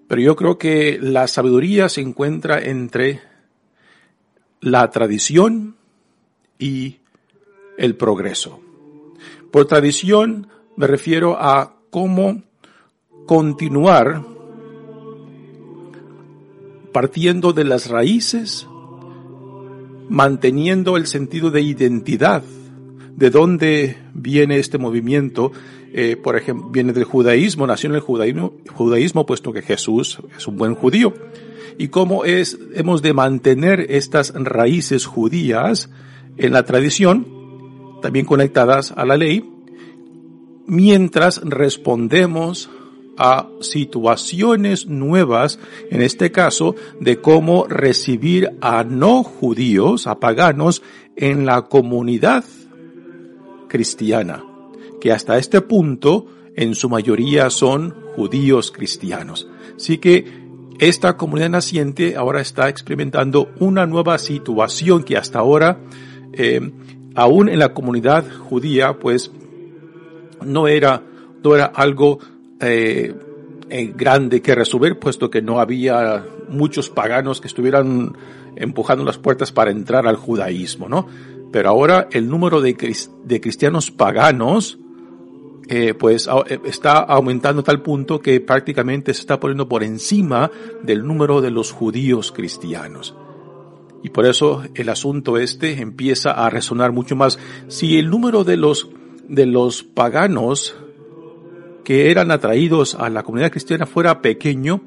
Pero 0.08 0.22
yo 0.22 0.36
creo 0.36 0.58
que 0.58 1.00
la 1.02 1.28
sabiduría 1.28 1.90
se 1.90 2.02
encuentra 2.02 2.60
entre 2.60 3.22
la 4.62 4.90
tradición 4.90 5.76
y 6.58 6.98
el 7.78 7.96
progreso. 7.96 8.65
Por 9.56 9.68
tradición 9.68 10.48
me 10.76 10.86
refiero 10.86 11.38
a 11.40 11.78
cómo 11.90 12.44
continuar 13.26 14.22
partiendo 16.92 17.54
de 17.54 17.64
las 17.64 17.90
raíces, 17.90 18.68
manteniendo 20.10 20.98
el 20.98 21.08
sentido 21.08 21.52
de 21.52 21.62
identidad, 21.62 22.44
de 23.16 23.30
dónde 23.30 23.96
viene 24.14 24.60
este 24.60 24.78
movimiento, 24.78 25.54
eh, 25.94 26.18
por 26.22 26.36
ejemplo, 26.36 26.68
viene 26.68 26.92
del 26.92 27.06
judaísmo, 27.06 27.66
nació 27.66 27.88
en 27.92 27.96
el 27.96 28.02
judaísmo, 28.02 28.56
judaísmo, 28.74 29.26
puesto 29.26 29.54
que 29.54 29.62
Jesús 29.62 30.20
es 30.38 30.48
un 30.50 30.58
buen 30.58 30.76
judío, 30.76 31.14
y 31.78 31.88
cómo 31.88 32.26
es, 32.26 32.60
hemos 32.74 33.02
de 33.02 33.14
mantener 33.14 33.86
estas 33.88 34.34
raíces 34.36 35.06
judías 35.06 35.90
en 36.36 36.52
la 36.52 36.64
tradición, 36.64 37.35
también 38.06 38.28
conectadas 38.28 38.94
a 38.96 39.04
la 39.04 39.18
ley, 39.18 39.44
mientras 40.68 41.42
respondemos 41.44 42.70
a 43.18 43.50
situaciones 43.62 44.86
nuevas, 44.86 45.58
en 45.90 46.04
este 46.04 46.32
caso, 46.32 46.76
de 47.00 47.20
cómo 47.20 47.66
recibir 47.66 48.52
a 48.62 48.84
no 48.84 49.24
judíos, 49.24 50.06
a 50.06 50.20
paganos, 50.20 50.84
en 51.16 51.48
la 51.48 51.64
comunidad 51.64 52.46
cristiana, 53.70 54.44
que 55.02 55.12
hasta 55.12 55.40
este 55.40 55.62
punto 55.62 56.28
en 56.56 56.76
su 56.76 56.90
mayoría 56.90 57.50
son 57.50 57.96
judíos 58.16 58.72
cristianos. 58.72 59.48
Así 59.78 59.98
que 59.98 60.46
esta 60.78 61.18
comunidad 61.18 61.50
naciente 61.50 62.18
ahora 62.18 62.40
está 62.40 62.70
experimentando 62.70 63.50
una 63.60 63.88
nueva 63.88 64.20
situación 64.20 65.04
que 65.04 65.18
hasta 65.18 65.40
ahora, 65.40 65.80
eh, 66.34 66.72
aún 67.16 67.50
en 67.50 67.60
la 67.60 67.74
comunidad 67.74 68.26
judía, 68.50 69.00
pues 69.00 69.32
no 70.44 70.68
era, 70.68 71.02
no 71.44 71.56
era 71.56 71.66
algo 71.66 72.20
eh, 72.60 73.14
eh, 73.70 73.94
grande 73.96 74.42
que 74.42 74.54
resolver, 74.54 75.00
puesto 75.00 75.30
que 75.30 75.42
no 75.42 75.60
había 75.60 76.24
muchos 76.50 76.90
paganos 76.90 77.42
que 77.42 77.48
estuvieran 77.48 78.16
empujando 78.56 79.04
las 79.04 79.18
puertas 79.18 79.52
para 79.52 79.72
entrar 79.72 80.08
al 80.08 80.18
judaísmo, 80.18 80.88
¿no? 80.88 81.08
Pero 81.52 81.70
ahora 81.70 82.08
el 82.12 82.30
número 82.30 82.62
de, 82.62 82.76
cristianos 82.76 83.90
paganos, 83.92 84.78
eh, 85.68 85.94
pues 85.94 86.30
está 86.66 87.00
aumentando 87.00 87.64
tal 87.64 87.82
punto 87.82 88.20
que 88.20 88.40
prácticamente 88.42 89.14
se 89.14 89.22
está 89.22 89.40
poniendo 89.40 89.68
por 89.68 89.84
encima 89.84 90.52
del 90.84 91.06
número 91.06 91.42
de 91.42 91.52
los 91.52 91.72
judíos 91.72 92.32
cristianos. 92.32 93.16
Y 94.06 94.12
por 94.12 94.28
eso 94.28 94.64
el 94.76 94.90
asunto 94.90 95.40
este 95.40 95.82
empieza 95.82 96.30
a 96.30 96.48
resonar 96.52 96.92
mucho 96.92 97.16
más. 97.16 97.40
Si 97.70 97.98
el 97.98 98.12
número 98.12 98.44
de 98.44 98.56
los, 98.56 98.88
de 99.28 99.48
los 99.48 99.82
paganos 99.82 100.76
que 101.84 102.12
eran 102.12 102.30
atraídos 102.30 102.94
a 102.94 103.10
la 103.10 103.24
comunidad 103.24 103.50
cristiana 103.50 103.88
fuera 103.88 104.22
pequeño, 104.22 104.84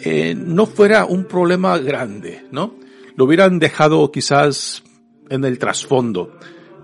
eh, 0.00 0.34
no 0.36 0.66
fuera 0.66 1.04
un 1.04 1.26
problema 1.26 1.78
grande, 1.78 2.46
¿no? 2.50 2.74
Lo 3.14 3.26
hubieran 3.26 3.60
dejado 3.60 4.10
quizás 4.10 4.82
en 5.30 5.44
el 5.44 5.60
trasfondo, 5.60 6.32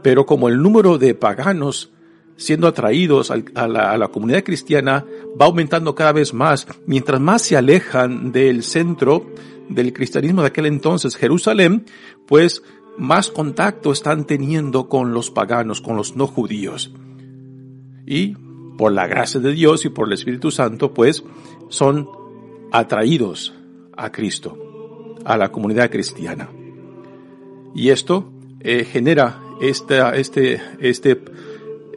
pero 0.00 0.26
como 0.26 0.48
el 0.48 0.62
número 0.62 0.96
de 0.96 1.16
paganos 1.16 1.90
siendo 2.36 2.68
atraídos 2.68 3.32
a 3.32 3.42
la, 3.66 3.90
a 3.90 3.98
la, 3.98 4.08
comunidad 4.08 4.44
cristiana 4.44 5.04
va 5.40 5.46
aumentando 5.46 5.92
cada 5.96 6.12
vez 6.12 6.32
más, 6.34 6.68
mientras 6.86 7.20
más 7.20 7.42
se 7.42 7.56
alejan 7.56 8.30
del 8.30 8.62
centro 8.62 9.26
del 9.68 9.92
cristianismo 9.92 10.42
de 10.42 10.48
aquel 10.48 10.66
entonces, 10.66 11.16
Jerusalén, 11.16 11.84
pues 12.26 12.62
más 12.96 13.30
contacto 13.30 13.92
están 13.92 14.26
teniendo 14.26 14.88
con 14.88 15.12
los 15.12 15.30
paganos, 15.30 15.80
con 15.80 15.96
los 15.96 16.16
no 16.16 16.26
judíos. 16.26 16.92
Y 18.06 18.36
por 18.76 18.92
la 18.92 19.06
gracia 19.06 19.40
de 19.40 19.52
Dios 19.52 19.84
y 19.84 19.88
por 19.88 20.06
el 20.06 20.14
Espíritu 20.14 20.50
Santo, 20.50 20.92
pues 20.92 21.24
son 21.68 22.08
atraídos 22.72 23.54
a 23.96 24.10
Cristo, 24.12 25.16
a 25.24 25.36
la 25.36 25.50
comunidad 25.50 25.90
cristiana. 25.90 26.50
Y 27.74 27.90
esto 27.90 28.32
eh, 28.60 28.84
genera 28.84 29.40
esta, 29.60 30.14
este, 30.16 30.60
este 30.80 31.20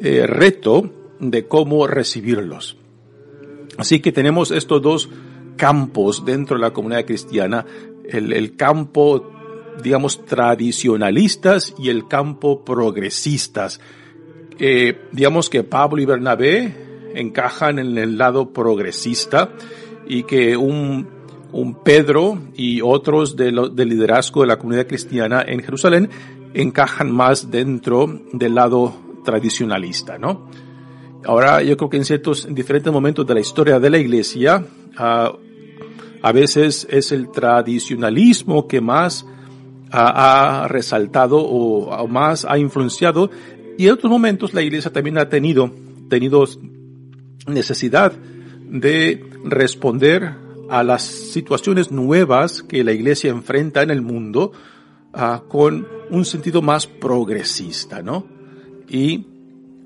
eh, 0.01 0.25
reto 0.27 0.89
de 1.19 1.47
cómo 1.47 1.88
recibirlos. 1.88 2.77
Así 3.77 4.00
que 4.00 4.12
tenemos 4.12 4.51
estos 4.51 4.81
dos 4.81 5.09
campos 5.58 6.24
dentro 6.24 6.56
de 6.56 6.62
la 6.62 6.72
comunidad 6.72 7.06
cristiana, 7.06 7.66
el, 8.06 8.32
el 8.32 8.56
campo, 8.56 9.30
digamos, 9.84 10.24
tradicionalistas 10.26 11.76
y 11.78 11.90
el 11.90 12.08
campo 12.08 12.64
progresistas 12.64 13.82
eh, 14.60 15.02
digamos 15.12 15.50
que 15.50 15.64
Pablo 15.64 16.02
y 16.02 16.06
Bernabé 16.06 16.74
encajan 17.14 17.78
en 17.78 17.98
el 17.98 18.18
lado 18.18 18.54
progresista 18.54 19.52
y 20.08 20.24
que 20.24 20.58
un, 20.58 21.08
un 21.52 21.84
Pedro 21.84 22.40
y 22.56 22.82
otros 22.82 23.36
de 23.36 23.52
del 23.52 23.90
liderazgo 23.90 24.42
de 24.42 24.48
la 24.48 24.58
comunidad 24.58 24.88
cristiana 24.88 25.44
en 25.46 25.62
Jerusalén 25.62 26.10
encajan 26.54 27.12
más 27.12 27.52
dentro 27.52 28.22
del 28.34 28.56
lado 28.56 28.96
tradicionalista, 29.24 30.18
¿no? 30.18 30.50
Ahora 31.26 31.62
yo 31.62 31.78
creo 31.78 31.90
que 31.90 31.98
en 31.98 32.06
ciertos, 32.06 32.46
en 32.46 32.56
diferentes 32.56 32.92
momentos 32.92 33.28
de 33.28 33.34
la 33.36 33.40
historia 33.42 33.80
de 33.80 33.90
la 33.90 33.98
iglesia, 33.98 34.66
uh, 34.98 35.38
a 36.27 36.34
veces 36.34 36.86
es 36.89 37.13
el 37.13 37.31
tradicionalismo 37.31 38.67
que 38.67 38.81
más 38.81 39.25
ha, 39.89 40.67
resaltado 40.67 41.38
o, 41.38 42.05
más 42.10 42.43
ha 42.43 42.57
influenciado 42.57 43.31
y 43.77 43.88
en 43.88 43.93
otros 43.93 44.12
momentos 44.12 44.53
la 44.53 44.62
iglesia 44.62 44.91
también 44.91 45.17
ha 45.19 45.29
tenido, 45.29 45.72
tenido 46.10 46.43
necesidad 47.48 48.12
de 48.12 49.25
responder 49.46 50.34
a 50.69 50.84
las 50.84 51.03
situaciones 51.03 51.91
nuevas 51.91 52.62
que 52.62 52.84
la 52.84 52.91
iglesia 52.91 53.29
enfrenta 53.29 53.81
en 53.81 53.89
el 53.89 54.01
mundo 54.01 54.51
uh, 55.13 55.48
con 55.48 55.88
un 56.10 56.25
sentido 56.25 56.62
más 56.62 56.88
progresista, 56.88 58.01
¿no? 58.01 58.27
y 58.89 59.27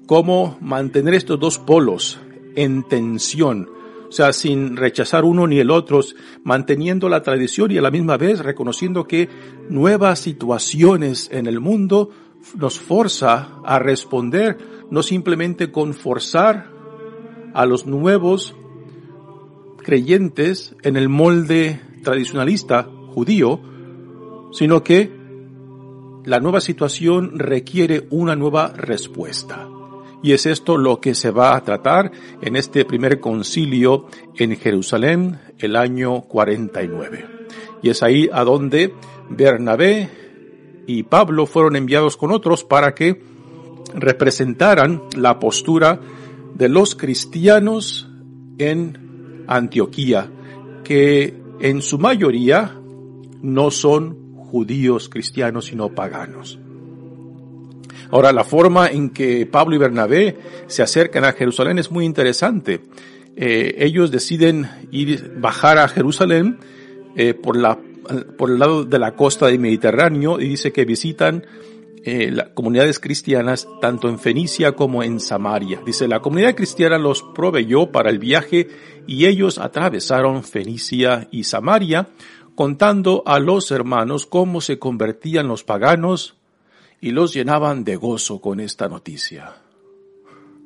cómo 0.07 0.57
mantener 0.59 1.13
estos 1.13 1.39
dos 1.39 1.59
polos 1.59 2.19
en 2.55 2.81
tensión, 2.81 3.69
o 4.11 4.13
sea, 4.13 4.33
sin 4.33 4.75
rechazar 4.75 5.23
uno 5.23 5.47
ni 5.47 5.59
el 5.59 5.71
otro, 5.71 6.01
manteniendo 6.43 7.07
la 7.07 7.23
tradición 7.23 7.71
y 7.71 7.77
a 7.77 7.81
la 7.81 7.91
misma 7.91 8.17
vez 8.17 8.39
reconociendo 8.39 9.07
que 9.07 9.29
nuevas 9.69 10.19
situaciones 10.19 11.29
en 11.31 11.47
el 11.47 11.61
mundo 11.61 12.09
nos 12.57 12.77
forza 12.77 13.61
a 13.63 13.79
responder, 13.79 14.57
no 14.89 15.01
simplemente 15.01 15.71
con 15.71 15.93
forzar 15.93 16.69
a 17.53 17.65
los 17.65 17.85
nuevos 17.85 18.53
creyentes 19.77 20.75
en 20.83 20.97
el 20.97 21.07
molde 21.07 21.79
tradicionalista 22.03 22.89
judío, 23.13 23.61
sino 24.51 24.83
que 24.83 25.09
la 26.25 26.41
nueva 26.41 26.59
situación 26.59 27.39
requiere 27.39 28.07
una 28.09 28.35
nueva 28.35 28.73
respuesta. 28.75 29.69
Y 30.23 30.33
es 30.33 30.45
esto 30.45 30.77
lo 30.77 30.99
que 30.99 31.15
se 31.15 31.31
va 31.31 31.55
a 31.55 31.63
tratar 31.63 32.11
en 32.41 32.55
este 32.55 32.85
primer 32.85 33.19
concilio 33.19 34.05
en 34.35 34.55
Jerusalén 34.55 35.39
el 35.57 35.75
año 35.75 36.21
49. 36.21 37.25
Y 37.81 37.89
es 37.89 38.03
ahí 38.03 38.29
a 38.31 38.43
donde 38.43 38.93
Bernabé 39.29 40.09
y 40.85 41.03
Pablo 41.03 41.45
fueron 41.45 41.75
enviados 41.75 42.17
con 42.17 42.31
otros 42.31 42.63
para 42.63 42.93
que 42.93 43.21
representaran 43.93 45.01
la 45.15 45.39
postura 45.39 45.99
de 46.55 46.69
los 46.69 46.95
cristianos 46.95 48.09
en 48.57 49.43
Antioquía, 49.47 50.29
que 50.83 51.35
en 51.59 51.81
su 51.81 51.97
mayoría 51.97 52.77
no 53.41 53.71
son 53.71 54.35
judíos 54.35 55.09
cristianos 55.09 55.65
sino 55.65 55.89
paganos. 55.89 56.59
Ahora, 58.11 58.33
la 58.33 58.43
forma 58.43 58.87
en 58.87 59.09
que 59.09 59.45
Pablo 59.45 59.75
y 59.75 59.79
Bernabé 59.79 60.37
se 60.67 60.83
acercan 60.83 61.23
a 61.23 61.33
Jerusalén 61.33 61.79
es 61.79 61.91
muy 61.91 62.05
interesante. 62.05 62.81
Eh, 63.35 63.75
ellos 63.77 64.11
deciden 64.11 64.69
ir, 64.91 65.35
bajar 65.37 65.77
a 65.77 65.87
Jerusalén 65.87 66.57
eh, 67.15 67.33
por, 67.33 67.57
la, 67.57 67.79
por 68.37 68.51
el 68.51 68.59
lado 68.59 68.83
de 68.83 68.99
la 68.99 69.15
costa 69.15 69.47
del 69.47 69.59
Mediterráneo 69.59 70.39
y 70.39 70.49
dice 70.49 70.73
que 70.73 70.83
visitan 70.83 71.45
eh, 72.03 72.31
las 72.31 72.49
comunidades 72.49 72.99
cristianas 72.99 73.67
tanto 73.79 74.09
en 74.09 74.19
Fenicia 74.19 74.73
como 74.73 75.03
en 75.03 75.19
Samaria. 75.19 75.81
Dice, 75.85 76.07
la 76.07 76.19
comunidad 76.19 76.55
cristiana 76.55 76.97
los 76.97 77.23
proveyó 77.35 77.91
para 77.91 78.09
el 78.09 78.19
viaje 78.19 78.67
y 79.07 79.27
ellos 79.27 79.59
atravesaron 79.59 80.43
Fenicia 80.43 81.27
y 81.31 81.43
Samaria 81.43 82.09
contando 82.55 83.23
a 83.25 83.39
los 83.39 83.71
hermanos 83.71 84.25
cómo 84.25 84.61
se 84.61 84.79
convertían 84.79 85.47
los 85.47 85.63
paganos 85.63 86.40
y 87.01 87.11
los 87.11 87.33
llenaban 87.33 87.83
de 87.83 87.95
gozo 87.95 88.39
con 88.39 88.59
esta 88.59 88.87
noticia. 88.87 89.55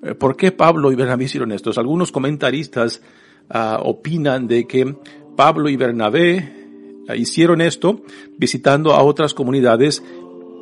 Eh, 0.03 0.13
¿Por 0.13 0.35
qué 0.35 0.51
Pablo 0.51 0.91
y 0.91 0.95
Bernabé 0.95 1.23
hicieron 1.23 1.53
esto? 1.53 1.71
Algunos 1.77 2.11
comentaristas 2.11 3.01
ah, 3.49 3.79
opinan 3.81 4.47
de 4.47 4.67
que 4.67 4.95
Pablo 5.37 5.69
y 5.69 5.77
Bernabé 5.77 6.53
ah, 7.07 7.15
hicieron 7.15 7.61
esto 7.61 8.01
visitando 8.37 8.93
a 8.93 9.03
otras 9.03 9.33
comunidades 9.33 10.03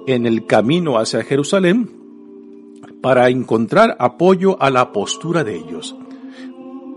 en 0.05 0.27
el 0.27 0.45
camino 0.45 0.99
hacia 0.99 1.23
Jerusalén 1.23 1.89
para 3.01 3.29
encontrar 3.29 3.97
apoyo 3.99 4.61
a 4.61 4.69
la 4.69 4.91
postura 4.91 5.43
de 5.43 5.55
ellos 5.55 5.95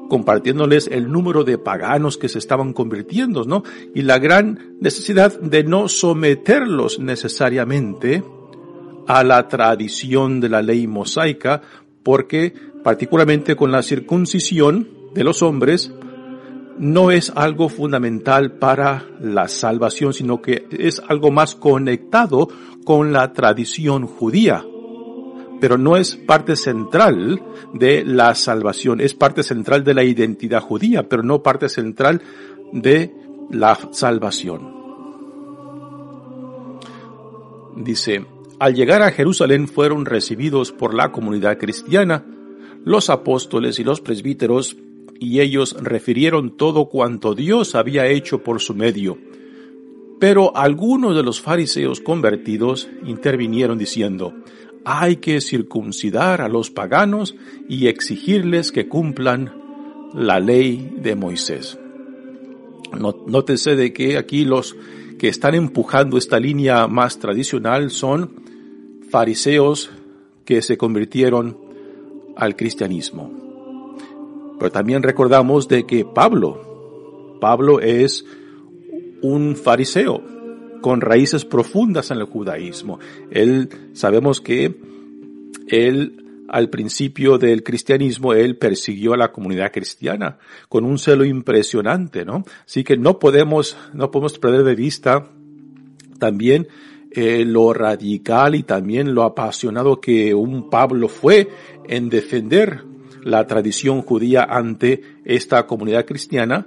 compartiéndoles 0.08 0.88
el 0.92 1.10
número 1.10 1.42
de 1.42 1.58
paganos 1.58 2.16
que 2.16 2.28
se 2.28 2.38
estaban 2.38 2.72
convirtiendo, 2.72 3.42
¿no? 3.42 3.64
Y 3.92 4.02
la 4.02 4.20
gran 4.20 4.76
necesidad 4.80 5.36
de 5.40 5.64
no 5.64 5.88
someterlos 5.88 7.00
necesariamente 7.00 8.22
a 9.06 9.24
la 9.24 9.48
tradición 9.48 10.40
de 10.40 10.48
la 10.48 10.62
ley 10.62 10.86
mosaica, 10.86 11.62
porque 12.02 12.52
particularmente 12.82 13.56
con 13.56 13.72
la 13.72 13.82
circuncisión 13.82 14.88
de 15.14 15.24
los 15.24 15.42
hombres, 15.42 15.92
no 16.78 17.10
es 17.10 17.32
algo 17.34 17.68
fundamental 17.68 18.52
para 18.52 19.04
la 19.20 19.48
salvación, 19.48 20.12
sino 20.12 20.42
que 20.42 20.66
es 20.70 21.02
algo 21.08 21.30
más 21.30 21.54
conectado 21.54 22.48
con 22.84 23.12
la 23.12 23.32
tradición 23.32 24.06
judía. 24.06 24.64
Pero 25.60 25.78
no 25.78 25.96
es 25.96 26.16
parte 26.16 26.54
central 26.54 27.42
de 27.72 28.04
la 28.04 28.34
salvación, 28.34 29.00
es 29.00 29.14
parte 29.14 29.42
central 29.42 29.84
de 29.84 29.94
la 29.94 30.04
identidad 30.04 30.60
judía, 30.60 31.08
pero 31.08 31.22
no 31.22 31.42
parte 31.42 31.68
central 31.68 32.20
de 32.72 33.14
la 33.50 33.78
salvación. 33.92 34.74
Dice, 37.76 38.24
al 38.58 38.74
llegar 38.74 39.02
a 39.02 39.10
Jerusalén 39.10 39.68
fueron 39.68 40.06
recibidos 40.06 40.72
por 40.72 40.94
la 40.94 41.12
comunidad 41.12 41.58
cristiana, 41.58 42.24
los 42.84 43.10
apóstoles 43.10 43.78
y 43.78 43.84
los 43.84 44.00
presbíteros, 44.00 44.76
y 45.18 45.40
ellos 45.40 45.76
refirieron 45.80 46.56
todo 46.56 46.86
cuanto 46.86 47.34
Dios 47.34 47.74
había 47.74 48.06
hecho 48.06 48.42
por 48.42 48.60
su 48.60 48.74
medio. 48.74 49.18
Pero 50.18 50.56
algunos 50.56 51.14
de 51.14 51.22
los 51.22 51.40
fariseos 51.40 52.00
convertidos 52.00 52.88
intervinieron 53.04 53.76
diciendo, 53.76 54.34
hay 54.84 55.16
que 55.16 55.40
circuncidar 55.40 56.40
a 56.40 56.48
los 56.48 56.70
paganos 56.70 57.34
y 57.68 57.88
exigirles 57.88 58.72
que 58.72 58.88
cumplan 58.88 59.52
la 60.14 60.38
ley 60.38 60.94
de 61.02 61.16
Moisés. 61.16 61.78
Nótese 62.98 63.74
de 63.74 63.92
que 63.92 64.16
aquí 64.16 64.44
los 64.44 64.76
que 65.18 65.28
están 65.28 65.54
empujando 65.54 66.16
esta 66.16 66.38
línea 66.38 66.86
más 66.86 67.18
tradicional 67.18 67.90
son 67.90 68.45
fariseos 69.10 69.90
que 70.44 70.62
se 70.62 70.76
convirtieron 70.76 71.58
al 72.36 72.56
cristianismo. 72.56 73.30
Pero 74.58 74.70
también 74.70 75.02
recordamos 75.02 75.68
de 75.68 75.84
que 75.86 76.04
Pablo, 76.04 77.36
Pablo 77.40 77.80
es 77.80 78.24
un 79.22 79.56
fariseo 79.56 80.22
con 80.80 81.00
raíces 81.00 81.44
profundas 81.44 82.10
en 82.10 82.18
el 82.18 82.24
judaísmo. 82.24 82.98
Él, 83.30 83.68
sabemos 83.92 84.40
que 84.40 84.76
él, 85.68 86.44
al 86.48 86.70
principio 86.70 87.38
del 87.38 87.62
cristianismo, 87.62 88.34
él 88.34 88.56
persiguió 88.56 89.14
a 89.14 89.16
la 89.16 89.32
comunidad 89.32 89.72
cristiana 89.72 90.38
con 90.68 90.84
un 90.84 90.98
celo 90.98 91.24
impresionante, 91.24 92.24
¿no? 92.24 92.44
Así 92.64 92.84
que 92.84 92.96
no 92.96 93.18
podemos, 93.18 93.76
no 93.92 94.10
podemos 94.10 94.38
perder 94.38 94.62
de 94.62 94.74
vista 94.74 95.28
también 96.18 96.68
eh, 97.10 97.44
lo 97.44 97.72
radical 97.72 98.54
y 98.54 98.62
también 98.62 99.14
lo 99.14 99.22
apasionado 99.22 100.00
que 100.00 100.34
un 100.34 100.68
Pablo 100.68 101.08
fue 101.08 101.48
en 101.88 102.08
defender 102.08 102.84
la 103.22 103.46
tradición 103.46 104.02
judía 104.02 104.44
ante 104.44 105.02
esta 105.24 105.66
comunidad 105.66 106.04
cristiana, 106.04 106.66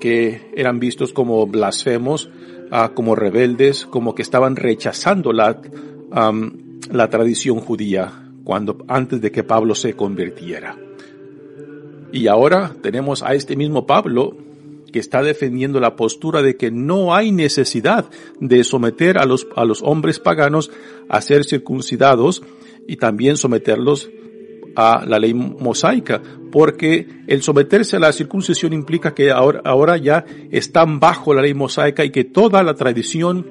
que 0.00 0.50
eran 0.56 0.80
vistos 0.80 1.12
como 1.12 1.46
blasfemos, 1.46 2.30
uh, 2.72 2.94
como 2.94 3.14
rebeldes, 3.14 3.84
como 3.84 4.14
que 4.14 4.22
estaban 4.22 4.56
rechazando 4.56 5.34
la, 5.34 5.60
la 6.90 7.10
tradición 7.10 7.60
judía 7.60 8.30
cuando, 8.44 8.78
antes 8.88 9.20
de 9.20 9.30
que 9.30 9.44
Pablo 9.44 9.74
se 9.74 9.94
convirtiera. 9.94 10.78
Y 12.12 12.28
ahora 12.28 12.74
tenemos 12.80 13.22
a 13.22 13.34
este 13.34 13.56
mismo 13.56 13.86
Pablo 13.86 14.36
que 14.92 14.98
está 14.98 15.22
defendiendo 15.22 15.80
la 15.80 15.96
postura 15.96 16.42
de 16.42 16.56
que 16.56 16.70
no 16.70 17.14
hay 17.14 17.32
necesidad 17.32 18.06
de 18.40 18.64
someter 18.64 19.18
a 19.18 19.24
los, 19.24 19.46
a 19.56 19.64
los 19.64 19.82
hombres 19.82 20.20
paganos 20.20 20.70
a 21.08 21.20
ser 21.20 21.44
circuncidados 21.44 22.42
y 22.86 22.96
también 22.96 23.36
someterlos 23.36 24.10
a 24.76 25.04
la 25.06 25.18
ley 25.18 25.32
mosaica, 25.32 26.20
porque 26.52 27.06
el 27.26 27.42
someterse 27.42 27.96
a 27.96 28.00
la 28.00 28.12
circuncisión 28.12 28.72
implica 28.74 29.14
que 29.14 29.30
ahora, 29.30 29.62
ahora 29.64 29.96
ya 29.96 30.24
están 30.50 31.00
bajo 31.00 31.32
la 31.32 31.42
ley 31.42 31.54
mosaica 31.54 32.04
y 32.04 32.10
que 32.10 32.24
toda 32.24 32.62
la 32.62 32.74
tradición 32.74 33.46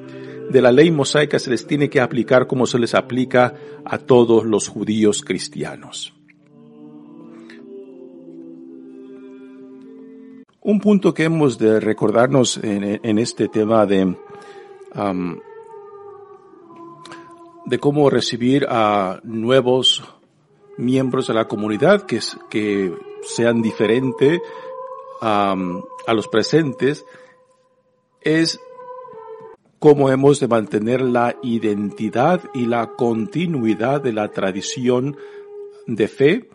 de 0.49 0.61
la 0.61 0.71
ley 0.71 0.91
mosaica 0.91 1.39
se 1.39 1.49
les 1.49 1.65
tiene 1.65 1.89
que 1.89 1.99
aplicar 1.99 2.45
como 2.47 2.67
se 2.67 2.79
les 2.79 2.93
aplica 2.93 3.55
a 3.83 3.97
todos 3.97 4.45
los 4.45 4.67
judíos 4.67 5.21
cristianos. 5.21 6.14
Un 10.67 10.79
punto 10.79 11.13
que 11.13 11.25
hemos 11.25 11.59
de 11.59 11.79
recordarnos 11.79 12.57
en, 12.57 13.19
este 13.19 13.49
tema 13.49 13.85
de, 13.85 14.15
de 17.65 17.79
cómo 17.79 18.09
recibir 18.09 18.65
a 18.67 19.19
nuevos 19.21 20.03
miembros 20.79 21.27
de 21.27 21.35
la 21.35 21.47
comunidad 21.47 22.07
que, 22.07 22.19
que 22.49 22.91
sean 23.21 23.61
diferentes 23.61 24.41
a 25.21 25.55
los 26.15 26.27
presentes 26.29 27.05
es 28.21 28.59
cómo 29.77 30.09
hemos 30.09 30.39
de 30.39 30.47
mantener 30.47 31.01
la 31.01 31.35
identidad 31.43 32.41
y 32.55 32.65
la 32.65 32.87
continuidad 32.87 34.01
de 34.01 34.13
la 34.13 34.31
tradición 34.31 35.15
de 35.85 36.07
fe 36.07 36.49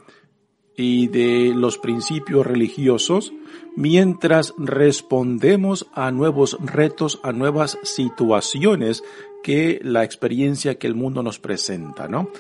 y 0.77 1.09
de 1.09 1.53
los 1.55 1.79
principios 1.79 2.47
religiosos 2.47 3.33
mientras 3.77 4.55
respondemos 4.59 5.87
a 5.95 6.11
nuevos 6.11 6.57
retos, 6.61 7.21
a 7.23 7.33
nuevas 7.33 7.79
situaciones 7.83 9.03
que 9.43 9.81
la 9.83 10.05
experiencia 10.05 10.79
que 10.79 10.87
el 10.87 10.95
mundo 10.95 11.23
nos 11.23 11.39
presenta, 11.39 12.09
¿no? 12.09 12.31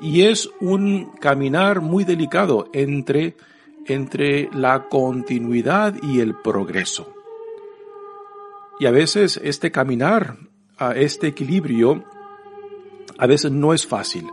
y 0.00 0.22
es 0.22 0.50
un 0.60 1.10
caminar 1.20 1.80
muy 1.80 2.04
delicado 2.04 2.68
entre, 2.72 3.36
entre 3.86 4.48
la 4.52 4.88
continuidad 4.88 5.94
y 6.02 6.20
el 6.20 6.34
progreso. 6.34 7.14
Y 8.78 8.86
a 8.86 8.90
veces 8.90 9.38
este 9.44 9.70
caminar, 9.70 10.38
a 10.78 10.92
este 10.92 11.26
equilibrio, 11.28 12.04
a 13.18 13.26
veces 13.26 13.52
no 13.52 13.74
es 13.74 13.86
fácil. 13.86 14.26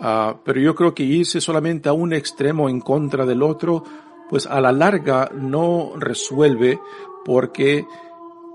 Ah, 0.00 0.36
pero 0.44 0.60
yo 0.60 0.74
creo 0.74 0.94
que 0.94 1.04
irse 1.04 1.40
solamente 1.40 1.88
a 1.88 1.92
un 1.92 2.12
extremo 2.12 2.68
en 2.68 2.80
contra 2.80 3.24
del 3.26 3.42
otro, 3.42 3.84
pues 4.28 4.46
a 4.46 4.60
la 4.60 4.72
larga 4.72 5.30
no 5.32 5.92
resuelve 5.96 6.80
porque 7.24 7.86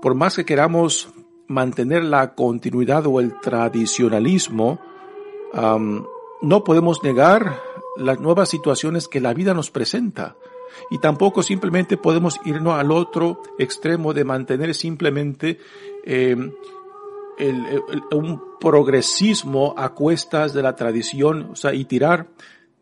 por 0.02 0.14
más 0.14 0.36
que 0.36 0.44
queramos 0.44 1.10
mantener 1.48 2.04
la 2.04 2.34
continuidad 2.34 3.06
o 3.06 3.20
el 3.20 3.38
tradicionalismo, 3.40 4.78
no 5.52 6.64
podemos 6.64 7.02
negar 7.02 7.60
las 7.96 8.20
nuevas 8.20 8.48
situaciones 8.48 9.08
que 9.08 9.20
la 9.20 9.34
vida 9.34 9.52
nos 9.52 9.70
presenta. 9.70 10.36
Y 10.90 10.98
tampoco 10.98 11.42
simplemente 11.42 11.96
podemos 11.96 12.40
irnos 12.44 12.78
al 12.78 12.92
otro 12.92 13.42
extremo 13.58 14.14
de 14.14 14.24
mantener 14.24 14.74
simplemente 14.74 15.58
un 18.12 18.42
progresismo 18.60 19.74
a 19.76 19.94
cuestas 19.94 20.52
de 20.52 20.62
la 20.62 20.76
tradición, 20.76 21.50
o 21.52 21.56
sea, 21.56 21.72
y 21.74 21.84
tirar 21.84 22.28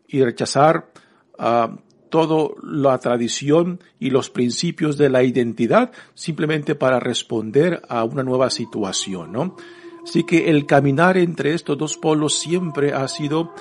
y 0.07 0.23
rechazar 0.23 0.91
uh, 1.37 1.75
toda 2.09 2.49
la 2.63 2.97
tradición 2.97 3.79
y 3.99 4.09
los 4.09 4.29
principios 4.29 4.97
de 4.97 5.09
la 5.09 5.23
identidad 5.23 5.91
simplemente 6.13 6.75
para 6.75 6.99
responder 6.99 7.81
a 7.87 8.03
una 8.03 8.23
nueva 8.23 8.49
situación, 8.49 9.31
¿no? 9.31 9.55
Así 10.03 10.23
que 10.23 10.49
el 10.49 10.65
caminar 10.65 11.17
entre 11.17 11.53
estos 11.53 11.77
dos 11.77 11.97
polos 11.97 12.39
siempre 12.39 12.93
ha 12.93 13.07
sido 13.07 13.53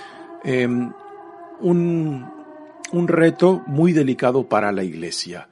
em, 0.44 0.92
un, 1.60 2.26
un, 2.92 3.08
reto 3.08 3.62
muy 3.66 3.92
delicado 3.92 4.48
para 4.48 4.72
la 4.72 4.84
iglesia. 4.84 5.48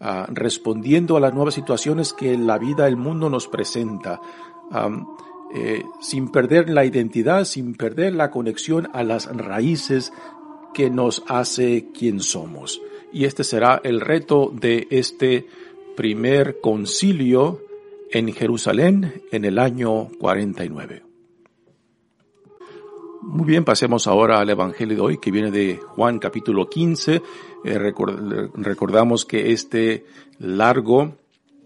Ah, 0.00 0.26
respondiendo 0.28 1.16
a 1.16 1.20
las 1.20 1.32
nuevas 1.32 1.54
situaciones 1.54 2.12
que 2.12 2.36
la 2.36 2.58
vida, 2.58 2.88
el 2.88 2.96
mundo 2.96 3.30
nos 3.30 3.46
presenta, 3.46 4.20
eh, 5.54 5.82
sin 6.00 6.30
perder 6.30 6.68
la 6.68 6.84
identidad, 6.84 7.44
sin 7.44 7.74
perder 7.74 8.14
la 8.14 8.30
conexión 8.30 8.88
a 8.92 9.04
las 9.04 9.26
raíces 9.36 10.12
que 10.72 10.90
nos 10.90 11.22
hace 11.28 11.90
quien 11.96 12.20
somos. 12.20 12.80
Y 13.12 13.24
este 13.24 13.44
será 13.44 13.80
el 13.84 14.00
reto 14.00 14.52
de 14.52 14.88
este 14.90 15.46
primer 15.96 16.60
concilio 16.60 17.60
en 18.10 18.32
Jerusalén 18.32 19.22
en 19.30 19.44
el 19.44 19.58
año 19.58 20.08
49. 20.18 21.02
Muy 23.22 23.46
bien, 23.46 23.64
pasemos 23.64 24.06
ahora 24.06 24.40
al 24.40 24.50
Evangelio 24.50 24.96
de 24.96 25.02
hoy 25.02 25.18
que 25.18 25.30
viene 25.30 25.50
de 25.50 25.76
Juan 25.76 26.18
capítulo 26.18 26.68
15. 26.68 27.22
Eh, 27.64 27.78
recordamos 28.54 29.24
que 29.24 29.52
este 29.52 30.04
largo 30.38 31.14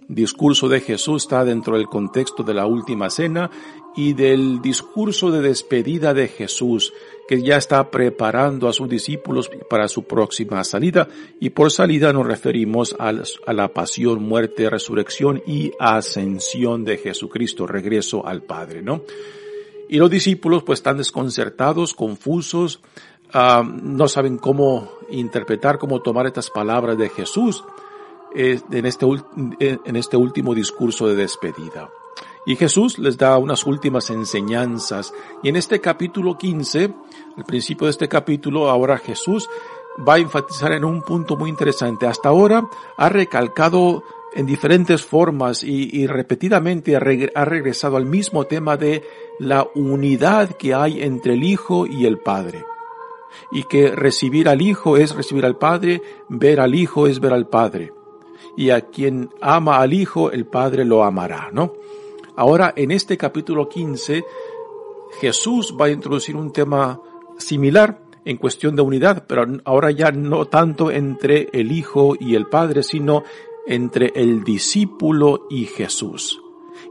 discurso 0.09 0.69
de 0.69 0.81
Jesús 0.81 1.25
está 1.25 1.45
dentro 1.45 1.77
del 1.77 1.87
contexto 1.87 2.43
de 2.43 2.55
la 2.55 2.67
última 2.67 3.11
cena 3.11 3.51
y 3.95 4.15
del 4.15 4.63
discurso 4.63 5.31
de 5.31 5.43
despedida 5.43 6.15
de 6.15 6.29
Jesús, 6.29 6.95
que 7.29 7.43
ya 7.43 7.57
está 7.57 7.91
preparando 7.91 8.69
a 8.69 8.73
sus 8.73 8.89
discípulos 8.89 9.51
para 9.69 9.87
su 9.87 10.05
próxima 10.05 10.65
salida. 10.65 11.09
Y 11.41 11.51
por 11.51 11.71
salida 11.71 12.13
nos 12.13 12.27
referimos 12.27 12.97
a 12.99 13.53
la 13.53 13.69
pasión, 13.69 14.23
muerte, 14.23 14.71
resurrección 14.71 15.43
y 15.47 15.73
ascensión 15.79 16.85
de 16.85 16.97
Jesucristo, 16.97 17.67
regreso 17.67 18.27
al 18.27 18.43
Padre, 18.43 18.83
¿no? 18.83 19.03
Y 19.91 19.99
los 19.99 20.11
discípulos 20.11 20.63
pues 20.63 20.79
están 20.79 20.99
desconcertados, 20.99 21.95
confusos, 21.95 22.81
ah, 23.33 23.63
no 23.65 24.07
saben 24.09 24.39
cómo 24.39 24.93
interpretar, 25.11 25.79
cómo 25.79 26.01
tomar 26.01 26.27
estas 26.27 26.51
palabras 26.51 26.97
de 26.97 27.09
Jesús 27.09 27.65
en 28.39 28.87
este, 28.87 29.07
en 29.59 29.97
este 29.97 30.17
último 30.17 30.55
discurso 30.55 31.09
de 31.09 31.17
despedida. 31.17 31.91
Y 32.47 32.57
Jesús 32.57 32.99
les 32.99 33.19
da 33.19 33.37
unas 33.37 33.67
últimas 33.67 34.09
enseñanzas. 34.11 35.13
Y 35.43 35.51
en 35.51 35.57
este 35.57 35.81
capítulo 35.81 36.39
15, 36.39 36.95
al 37.37 37.45
principio 37.45 37.87
de 37.87 37.91
este 37.91 38.09
capítulo, 38.09 38.71
ahora 38.71 38.97
Jesús 38.97 39.49
va 40.09 40.15
a 40.15 40.19
enfatizar 40.19 40.73
en 40.73 40.85
un 40.85 41.03
punto 41.03 41.37
muy 41.37 41.51
interesante. 41.51 42.07
Hasta 42.07 42.31
ahora 42.31 42.67
ha 42.97 43.09
recalcado 43.09 44.03
en 44.35 44.47
diferentes 44.47 45.05
formas 45.05 45.65
y, 45.65 46.07
repetidamente 46.07 46.97
ha, 46.97 47.01
regresado 47.45 47.97
al 47.97 48.07
mismo 48.07 48.45
tema 48.45 48.77
de 48.77 49.03
la 49.39 49.67
unidad 49.75 50.51
que 50.57 50.75
hay 50.75 51.03
entre 51.03 51.35
el 51.35 51.45
Hijo 51.45 51.87
y 51.87 52.07
el 52.07 52.19
Padre. 52.19 52.65
Y 53.53 53.65
que 53.65 53.91
recibir 53.91 54.49
al 54.49 54.63
Hijo 54.63 54.97
es 54.97 55.15
recibir 55.15 55.45
al 55.45 55.59
Padre, 55.59 56.01
ver 56.29 56.61
al 56.61 56.75
Hijo 56.75 57.07
es 57.07 57.21
ver 57.21 57.33
al 57.33 57.47
Padre 57.49 57.98
y 58.59 58.71
a 58.71 58.81
quien 58.81 59.31
ama 59.41 59.79
al 59.79 59.93
Hijo, 59.95 60.33
el 60.33 60.45
Padre 60.45 60.85
lo 60.85 61.05
amará, 61.05 61.49
¿no? 61.53 61.75
Ahora, 62.35 62.73
en 62.75 62.91
este 62.91 63.17
capítulo 63.17 63.69
15, 63.69 64.25
Jesús 65.21 65.77
va 65.81 65.87
a 65.87 65.91
introducir 65.91 66.35
un 66.35 66.53
tema 66.53 67.01
similar 67.37 68.03
en 68.25 68.37
cuestión 68.37 68.75
de 68.75 68.83
unidad, 68.83 69.27
pero 69.29 69.47
ahora 69.65 69.93
ya 69.93 70.11
no 70.11 70.47
tanto 70.47 70.91
entre 70.91 71.49
el 71.53 71.71
Hijo 71.71 72.17
y 72.19 72.35
el 72.35 72.47
Padre, 72.47 72.83
sino 72.83 73.23
entre 73.65 74.11
el 74.17 74.43
discípulo 74.43 75.47
y 75.49 75.67
Jesús. 75.67 76.43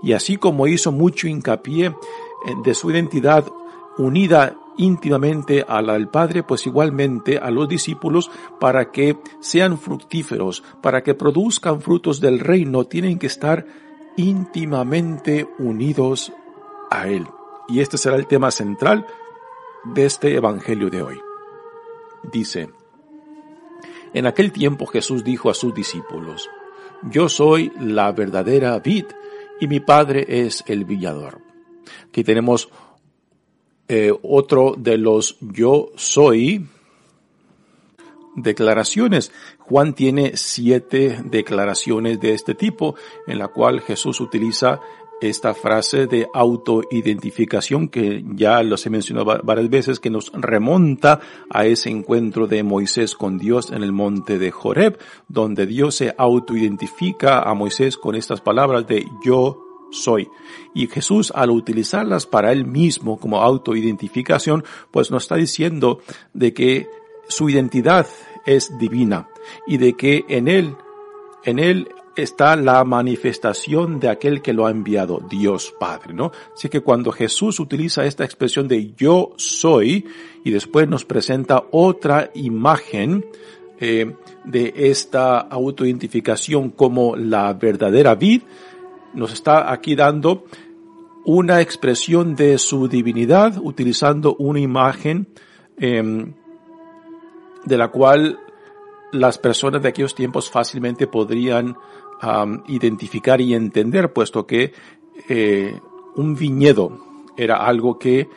Y 0.02 0.14
así 0.14 0.38
como 0.38 0.68
hizo 0.68 0.94
mucho 0.94 1.28
hincapié 1.28 1.94
de 2.64 2.74
su 2.76 2.92
identidad 2.92 3.44
unida 3.98 4.56
íntimamente 4.78 5.66
a 5.68 5.82
la 5.82 5.94
del 5.94 6.08
Padre, 6.08 6.44
pues 6.44 6.66
igualmente 6.66 7.38
a 7.38 7.52
los 7.52 7.68
discípulos 7.68 8.32
para 8.60 8.92
que 8.92 9.18
sean 9.40 9.78
fructíferos, 9.78 10.64
para 10.82 11.04
que 11.04 11.14
produzcan 11.14 11.82
frutos 11.82 12.20
del 12.22 12.40
reino, 12.40 12.86
tienen 12.86 13.20
que 13.20 13.28
estar 13.28 13.66
íntimamente 14.16 15.48
unidos 15.60 16.32
a 16.90 17.08
Él. 17.08 17.28
Y 17.68 17.82
este 17.82 17.98
será 17.98 18.16
el 18.16 18.28
tema 18.28 18.52
central 18.52 19.06
de 19.84 20.06
este 20.06 20.36
Evangelio 20.36 20.90
de 20.90 21.02
hoy. 21.02 21.20
Dice, 22.32 22.70
en 24.14 24.26
aquel 24.26 24.52
tiempo 24.52 24.86
Jesús 24.86 25.24
dijo 25.24 25.50
a 25.50 25.54
sus 25.54 25.74
discípulos, 25.74 26.50
Yo 27.04 27.30
soy 27.30 27.72
la 27.80 28.12
verdadera 28.12 28.80
vid 28.80 29.06
y 29.60 29.68
mi 29.68 29.80
Padre 29.80 30.26
es 30.28 30.64
el 30.68 30.86
villador. 30.86 31.42
Aquí 32.08 32.24
tenemos 32.24 32.70
eh, 33.88 34.14
otro 34.22 34.76
de 34.78 34.98
los 34.98 35.38
yo 35.40 35.92
soy 35.96 36.66
declaraciones. 38.36 39.32
Juan 39.60 39.94
tiene 39.94 40.34
siete 40.36 41.22
declaraciones 41.26 42.20
de 42.20 42.34
este 42.34 42.54
tipo 42.54 42.96
en 43.28 43.40
la 43.40 43.50
cual 43.50 43.82
Jesús 43.82 44.22
utiliza 44.22 44.80
esta 45.20 45.54
frase 45.54 46.06
de 46.06 46.28
autoidentificación 46.32 47.88
que 47.90 48.24
ya 48.36 48.62
los 48.62 48.86
he 48.86 48.90
mencionado 48.92 49.40
varias 49.44 49.70
veces 49.70 50.00
que 50.00 50.12
nos 50.12 50.32
remonta 50.32 51.20
a 51.50 51.66
ese 51.66 51.90
encuentro 51.90 52.46
de 52.46 52.62
Moisés 52.62 53.16
con 53.16 53.40
Dios 53.40 53.72
en 53.72 53.82
el 53.82 53.92
monte 53.92 54.38
de 54.38 54.52
Joreb, 54.52 55.00
donde 55.28 55.66
Dios 55.66 55.96
se 55.96 56.14
autoidentifica 56.18 57.40
a 57.40 57.54
Moisés 57.56 57.98
con 57.98 58.16
estas 58.16 58.42
palabras 58.42 58.86
de 58.86 59.08
yo 59.26 59.67
soy. 59.92 60.28
Y 60.74 60.88
Jesús 60.88 61.32
al 61.36 61.52
utilizarlas 61.52 62.26
para 62.26 62.52
él 62.52 62.66
mismo 62.66 63.20
como 63.20 63.42
autoidentificación, 63.42 64.64
pues 64.92 65.12
nos 65.12 65.24
está 65.24 65.36
diciendo 65.36 66.02
de 66.34 66.54
que 66.54 66.88
su 67.28 67.50
identidad 67.50 68.08
es 68.46 68.78
divina 68.78 69.30
y 69.66 69.78
de 69.78 69.94
que 69.94 70.26
en 70.30 70.48
él, 70.48 70.76
en 71.44 71.60
él 71.60 71.90
está 72.16 72.56
la 72.56 72.84
manifestación 72.84 74.00
de 74.00 74.10
aquel 74.10 74.42
que 74.42 74.54
lo 74.54 74.66
ha 74.66 74.72
enviado, 74.72 75.22
Dios 75.30 75.74
Padre, 75.80 76.14
¿no? 76.14 76.32
Así 76.54 76.68
que 76.70 76.82
cuando 76.82 77.12
Jesús 77.12 77.60
utiliza 77.60 78.06
esta 78.06 78.26
expresión 78.26 78.68
de 78.68 78.94
yo 78.96 79.34
soy 79.38 80.06
y 80.44 80.52
después 80.52 80.88
nos 80.88 81.06
presenta 81.06 81.66
otra 81.72 82.32
imagen 82.34 83.26
eh, 83.80 84.16
de 84.44 84.74
esta 84.76 85.40
autoidentificación 85.40 86.72
como 86.72 87.16
la 87.16 87.54
verdadera 87.54 88.16
vid, 88.16 88.42
nos 89.14 89.34
está 89.34 89.72
aquí 89.72 89.96
dando 89.96 90.46
una 91.26 91.62
expresión 91.62 92.36
de 92.36 92.58
su 92.58 92.88
divinidad 92.88 93.58
utilizando 93.62 94.36
una 94.40 94.60
imagen 94.60 95.28
em, 95.78 96.34
de 97.66 97.78
la 97.78 97.90
cual 97.90 98.40
las 99.12 99.38
personas 99.38 99.82
de 99.82 99.90
aquellos 99.90 100.16
tiempos 100.16 100.50
fácilmente 100.50 101.08
podrían 101.08 101.76
identificar 102.68 103.42
y 103.42 103.54
entender, 103.54 104.12
puesto 104.12 104.48
que 104.48 104.74
eh, 105.30 105.80
un 106.16 106.36
viñedo 106.36 107.00
era 107.38 107.58
algo 107.58 108.00
que 108.00 108.28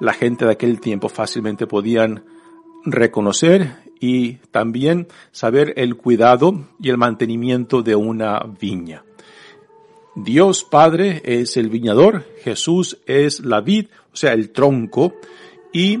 la 0.00 0.12
gente 0.12 0.44
de 0.44 0.52
aquel 0.52 0.80
tiempo 0.80 1.08
fácilmente 1.08 1.66
podían 1.66 2.24
reconocer 2.84 3.76
y 4.00 4.34
también 4.50 5.08
saber 5.30 5.74
el 5.76 5.96
cuidado 5.96 6.66
y 6.80 6.90
el 6.90 6.98
mantenimiento 6.98 7.82
de 7.82 7.94
una 7.94 8.40
viña. 8.60 9.04
Dios 10.24 10.64
Padre 10.64 11.22
es 11.24 11.56
el 11.56 11.68
viñador, 11.68 12.24
Jesús 12.42 12.98
es 13.06 13.40
la 13.40 13.60
vid, 13.60 13.86
o 14.12 14.16
sea, 14.16 14.32
el 14.32 14.50
tronco, 14.50 15.14
y 15.72 16.00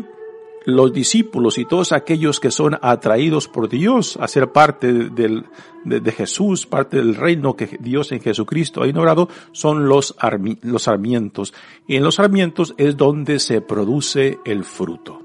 los 0.64 0.92
discípulos 0.92 1.56
y 1.56 1.64
todos 1.64 1.92
aquellos 1.92 2.40
que 2.40 2.50
son 2.50 2.78
atraídos 2.82 3.48
por 3.48 3.68
Dios 3.68 4.18
a 4.20 4.28
ser 4.28 4.52
parte 4.52 4.92
del, 4.92 5.46
de, 5.84 6.12
Jesús, 6.12 6.66
parte 6.66 6.98
del 6.98 7.14
reino 7.14 7.56
que 7.56 7.78
Dios 7.80 8.12
en 8.12 8.20
Jesucristo 8.20 8.82
ha 8.82 8.88
inaugurado, 8.88 9.28
son 9.52 9.88
los, 9.88 10.14
los 10.62 10.82
sarmientos. 10.82 11.54
Y 11.86 11.96
en 11.96 12.04
los 12.04 12.16
sarmientos 12.16 12.74
es 12.76 12.96
donde 12.96 13.38
se 13.38 13.60
produce 13.60 14.40
el 14.44 14.64
fruto. 14.64 15.22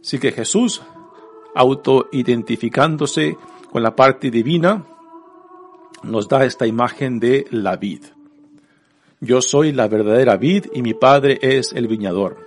Así 0.00 0.18
que 0.18 0.32
Jesús, 0.32 0.82
auto-identificándose 1.54 3.38
con 3.70 3.82
la 3.82 3.96
parte 3.96 4.30
divina, 4.30 4.84
nos 6.02 6.28
da 6.28 6.44
esta 6.44 6.66
imagen 6.66 7.20
de 7.20 7.46
la 7.50 7.76
vid. 7.76 8.02
Yo 9.20 9.42
soy 9.42 9.72
la 9.72 9.86
verdadera 9.88 10.36
vid 10.36 10.66
y 10.72 10.82
mi 10.82 10.94
padre 10.94 11.38
es 11.42 11.72
el 11.72 11.88
viñador. 11.88 12.46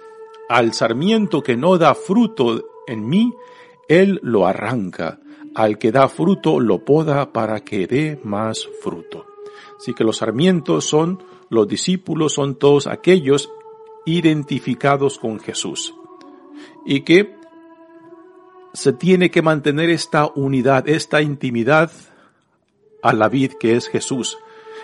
Al 0.49 0.73
sarmiento 0.73 1.41
que 1.41 1.55
no 1.55 1.77
da 1.77 1.93
fruto 1.93 2.63
en 2.87 3.07
mí, 3.07 3.31
él 3.87 4.19
lo 4.23 4.47
arranca. 4.47 5.19
Al 5.55 5.77
que 5.77 5.91
da 5.91 6.09
fruto 6.09 6.59
lo 6.59 6.83
poda 6.83 7.31
para 7.31 7.59
que 7.59 7.85
dé 7.85 8.19
más 8.23 8.67
fruto. 8.81 9.27
Así 9.77 9.93
que 9.93 10.03
los 10.03 10.17
sarmientos 10.17 10.85
son 10.85 11.21
los 11.49 11.67
discípulos, 11.67 12.33
son 12.33 12.55
todos 12.55 12.87
aquellos 12.87 13.51
identificados 14.05 15.19
con 15.19 15.39
Jesús. 15.39 15.93
Y 16.85 17.01
que 17.01 17.35
se 18.73 18.93
tiene 18.93 19.29
que 19.29 19.43
mantener 19.43 19.91
esta 19.91 20.27
unidad, 20.33 20.89
esta 20.89 21.21
intimidad 21.21 21.91
a 23.03 23.13
la 23.13 23.29
vid 23.29 23.53
que 23.59 23.75
es 23.75 23.87
Jesús. 23.87 24.39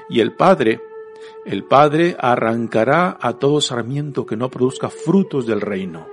Y 0.10 0.20
el 0.20 0.34
Padre 0.34 0.82
el 1.46 1.64
Padre 1.64 2.16
arrancará 2.20 3.18
a 3.20 3.34
todo 3.34 3.62
sarmiento 3.62 4.26
que 4.26 4.38
no 4.38 4.50
produzca 4.50 4.90
frutos 4.90 5.48
del 5.48 5.62
reino. 5.62 6.08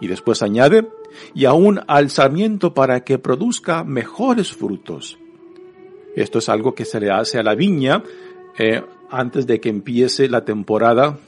Y 0.00 0.06
después 0.06 0.42
añade, 0.42 0.88
y 1.34 1.46
aún 1.46 1.80
al 1.86 2.10
sarmiento 2.10 2.72
para 2.72 3.02
que 3.02 3.18
produzca 3.18 3.84
mejores 3.84 4.52
frutos. 4.52 5.18
Esto 6.14 6.38
es 6.38 6.48
algo 6.48 6.74
que 6.74 6.84
se 6.84 7.00
le 7.00 7.10
hace 7.10 7.38
a 7.38 7.42
la 7.42 7.54
viña 7.54 8.02
eh, 8.58 8.82
antes 9.10 9.46
de 9.46 9.60
que 9.60 9.68
empiece 9.68 10.28
la 10.28 10.44
temporada 10.44 11.18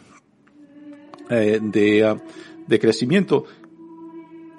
eh, 1.28 1.58
de, 1.60 2.20
de 2.66 2.78
crecimiento. 2.78 3.44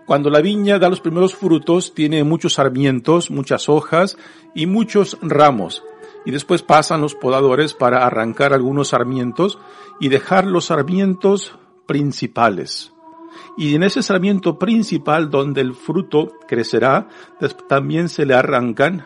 Cuando 0.05 0.29
la 0.29 0.41
viña 0.41 0.79
da 0.79 0.89
los 0.89 0.99
primeros 1.01 1.35
frutos, 1.35 1.93
tiene 1.93 2.23
muchos 2.23 2.53
sarmientos, 2.53 3.31
muchas 3.31 3.69
hojas 3.69 4.17
y 4.53 4.65
muchos 4.65 5.17
ramos 5.21 5.83
y 6.25 6.31
después 6.31 6.61
pasan 6.61 7.01
los 7.01 7.15
podadores 7.15 7.73
para 7.73 8.05
arrancar 8.05 8.53
algunos 8.53 8.89
sarmientos 8.89 9.59
y 9.99 10.09
dejar 10.09 10.45
los 10.45 10.65
sarmientos 10.65 11.57
principales. 11.85 12.93
Y 13.57 13.75
en 13.75 13.83
ese 13.83 14.03
sarmiento 14.03 14.57
principal 14.57 15.29
donde 15.29 15.61
el 15.61 15.73
fruto 15.73 16.33
crecerá, 16.47 17.07
también 17.67 18.09
se 18.09 18.25
le 18.25 18.35
arrancan 18.35 19.05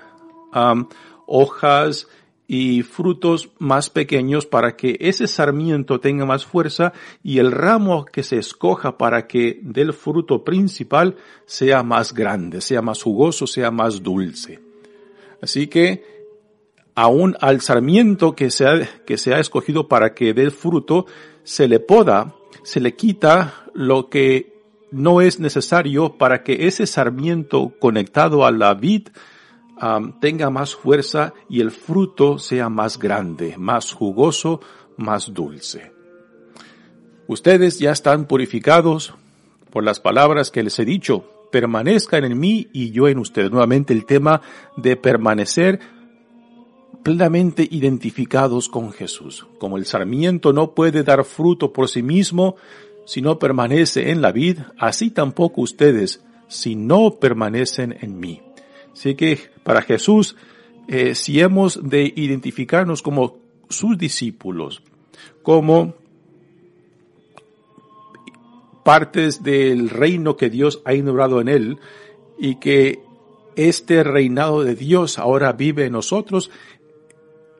hojas 1.25 2.07
y 2.47 2.83
frutos 2.83 3.49
más 3.59 3.89
pequeños 3.89 4.45
para 4.45 4.77
que 4.77 4.97
ese 5.01 5.27
sarmiento 5.27 5.99
tenga 5.99 6.25
más 6.25 6.45
fuerza 6.45 6.93
y 7.21 7.39
el 7.39 7.51
ramo 7.51 8.05
que 8.05 8.23
se 8.23 8.37
escoja 8.37 8.97
para 8.97 9.27
que 9.27 9.59
del 9.61 9.91
fruto 9.91 10.43
principal 10.45 11.17
sea 11.45 11.83
más 11.83 12.13
grande, 12.13 12.61
sea 12.61 12.81
más 12.81 13.03
jugoso, 13.03 13.47
sea 13.47 13.69
más 13.69 14.01
dulce. 14.01 14.59
Así 15.41 15.67
que 15.67 16.03
aún 16.95 17.35
al 17.41 17.61
sarmiento 17.61 18.33
que 18.33 18.49
se, 18.49 18.65
ha, 18.65 19.03
que 19.05 19.17
se 19.17 19.33
ha 19.33 19.39
escogido 19.39 19.87
para 19.87 20.13
que 20.13 20.33
dé 20.33 20.49
fruto, 20.49 21.05
se 21.43 21.67
le 21.67 21.79
poda, 21.79 22.33
se 22.63 22.79
le 22.79 22.95
quita 22.95 23.65
lo 23.73 24.09
que 24.09 24.57
no 24.89 25.19
es 25.21 25.39
necesario 25.39 26.17
para 26.17 26.43
que 26.43 26.67
ese 26.67 26.87
sarmiento 26.87 27.73
conectado 27.79 28.45
a 28.45 28.51
la 28.51 28.73
vid 28.73 29.09
tenga 30.19 30.49
más 30.49 30.75
fuerza 30.75 31.33
y 31.49 31.61
el 31.61 31.71
fruto 31.71 32.39
sea 32.39 32.69
más 32.69 32.97
grande, 32.97 33.55
más 33.57 33.93
jugoso, 33.93 34.61
más 34.97 35.33
dulce. 35.33 35.91
Ustedes 37.27 37.79
ya 37.79 37.91
están 37.91 38.25
purificados 38.25 39.13
por 39.71 39.83
las 39.83 39.99
palabras 39.99 40.49
que 40.49 40.63
les 40.63 40.79
he 40.79 40.85
dicho. 40.85 41.25
Permanezcan 41.51 42.25
en 42.25 42.39
mí 42.39 42.67
y 42.73 42.91
yo 42.91 43.07
en 43.07 43.19
ustedes. 43.19 43.51
Nuevamente 43.51 43.93
el 43.93 44.05
tema 44.05 44.41
de 44.75 44.95
permanecer 44.95 45.79
plenamente 47.03 47.67
identificados 47.69 48.69
con 48.69 48.91
Jesús. 48.91 49.45
Como 49.59 49.77
el 49.77 49.85
sarmiento 49.85 50.51
no 50.51 50.73
puede 50.73 51.03
dar 51.03 51.23
fruto 51.23 51.71
por 51.71 51.89
sí 51.89 52.01
mismo 52.01 52.55
si 53.05 53.21
no 53.21 53.39
permanece 53.39 54.11
en 54.11 54.21
la 54.21 54.33
vid, 54.33 54.59
así 54.77 55.11
tampoco 55.11 55.61
ustedes 55.61 56.21
si 56.49 56.75
no 56.75 57.11
permanecen 57.19 57.97
en 58.01 58.19
mí. 58.19 58.41
Así 58.97 59.13
que 59.13 59.39
para 59.63 59.83
Jesús, 59.83 60.35
eh, 60.87 61.13
si 61.13 61.39
hemos 61.39 61.87
de 61.87 62.11
identificarnos 62.15 63.03
como 63.03 63.37
sus 63.69 63.95
discípulos, 63.95 64.81
como 65.43 65.93
partes 68.83 69.43
del 69.43 69.91
reino 69.91 70.35
que 70.35 70.49
Dios 70.49 70.81
ha 70.83 70.95
inaugurado 70.95 71.41
en 71.41 71.47
él 71.47 71.77
y 72.39 72.55
que 72.55 72.99
este 73.55 74.03
reinado 74.03 74.63
de 74.63 74.73
Dios 74.73 75.19
ahora 75.19 75.51
vive 75.51 75.85
en 75.85 75.93
nosotros, 75.93 76.49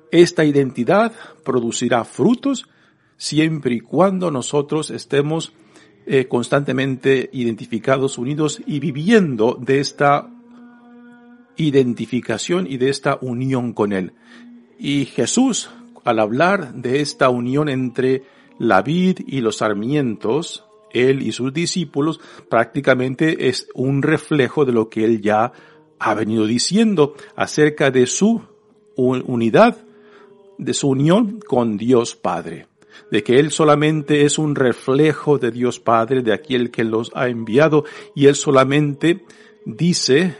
esta 0.10 0.43
identidad 0.43 1.12
producirá 1.43 2.04
frutos 2.04 2.67
siempre 3.15 3.76
y 3.76 3.80
cuando 3.82 4.32
nosotros 4.32 4.89
estemos 4.89 5.54
eh, 6.08 6.28
constantemente 6.28 7.30
identificados, 7.32 8.17
unidos 8.17 8.60
y 8.65 8.80
viviendo 8.80 9.56
de 9.62 9.82
esta 9.82 10.32
identificación 11.58 12.67
y 12.70 12.78
de 12.78 12.89
esta 12.89 13.17
unión 13.22 13.74
con 13.74 13.93
Él. 13.93 14.13
Y 14.80 15.06
Jesús, 15.06 15.70
al 16.04 16.20
hablar 16.20 16.74
de 16.74 17.02
esta 17.02 17.30
unión 17.30 17.70
entre 17.70 18.24
la 18.60 18.82
vid 18.82 19.20
y 19.28 19.41
los 19.41 19.58
sarmientos, 19.58 20.65
Él 20.91 21.22
y 21.22 21.32
sus 21.32 21.54
discípulos, 21.54 22.20
prácticamente 22.50 23.50
es 23.50 23.67
un 23.74 24.02
reflejo 24.02 24.65
de 24.65 24.72
lo 24.72 24.89
que 24.89 25.04
Él 25.04 25.22
ya 25.22 25.52
ha 26.00 26.13
venido 26.13 26.46
diciendo 26.46 27.15
acerca 27.36 27.91
de 27.91 28.06
su 28.06 28.41
unidad 28.96 29.78
de 30.58 30.74
su 30.74 30.89
unión 30.89 31.39
con 31.39 31.78
Dios 31.78 32.15
Padre, 32.15 32.67
de 33.12 33.24
que 33.24 33.39
Él 33.39 33.52
solamente 33.52 34.26
es 34.26 34.38
un 34.38 34.56
reflejo 34.56 35.38
de 35.38 35.52
Dios 35.52 35.80
Padre, 35.80 36.22
de 36.22 36.34
aquel 36.34 36.72
que 36.72 36.84
los 36.84 37.12
ha 37.15 37.28
enviado, 37.28 37.86
y 38.15 38.26
Él 38.26 38.36
solamente 38.36 39.24
dice 39.65 40.36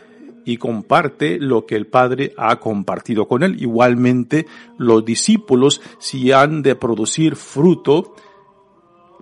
y 0.47 0.55
comparte 0.55 1.39
lo 1.39 1.65
que 1.65 1.75
el 1.75 1.88
Padre 1.88 2.33
ha 2.38 2.57
compartido 2.57 3.27
con 3.27 3.43
Él. 3.43 3.62
Igualmente, 3.62 4.45
los 4.77 5.03
discípulos, 5.03 5.81
si 5.99 6.31
han 6.31 6.62
de 6.62 6.75
producir 6.75 7.36
fruto, 7.36 8.15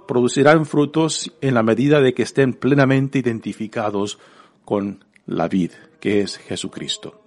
producirán 0.08 0.68
frutos 0.68 1.34
en 1.42 1.56
la 1.56 1.64
medida 1.64 2.00
de 2.00 2.14
que 2.14 2.22
estén 2.22 2.54
plenamente 2.54 3.18
identificados 3.18 4.20
con 4.66 5.04
la 5.26 5.48
vid, 5.48 5.72
que 6.00 6.22
es 6.22 6.38
Jesucristo. 6.38 7.20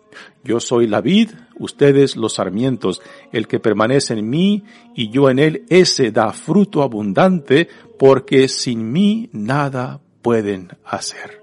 Yo 0.45 0.61
soy 0.61 0.87
la 0.87 1.01
vid, 1.01 1.31
ustedes 1.59 2.17
los 2.17 2.35
sarmientos. 2.35 3.03
El 3.33 3.49
que 3.49 3.59
permanece 3.59 4.15
en 4.15 4.31
mí 4.31 4.63
y 4.95 5.11
yo 5.11 5.29
en 5.29 5.41
él, 5.41 5.65
ese 5.71 6.13
da 6.13 6.33
fruto 6.33 6.85
abundante, 6.85 7.69
porque 7.99 8.47
sin 8.47 8.93
mí 8.93 9.29
nada 9.33 10.01
pueden 10.23 10.69
hacer. 10.85 11.43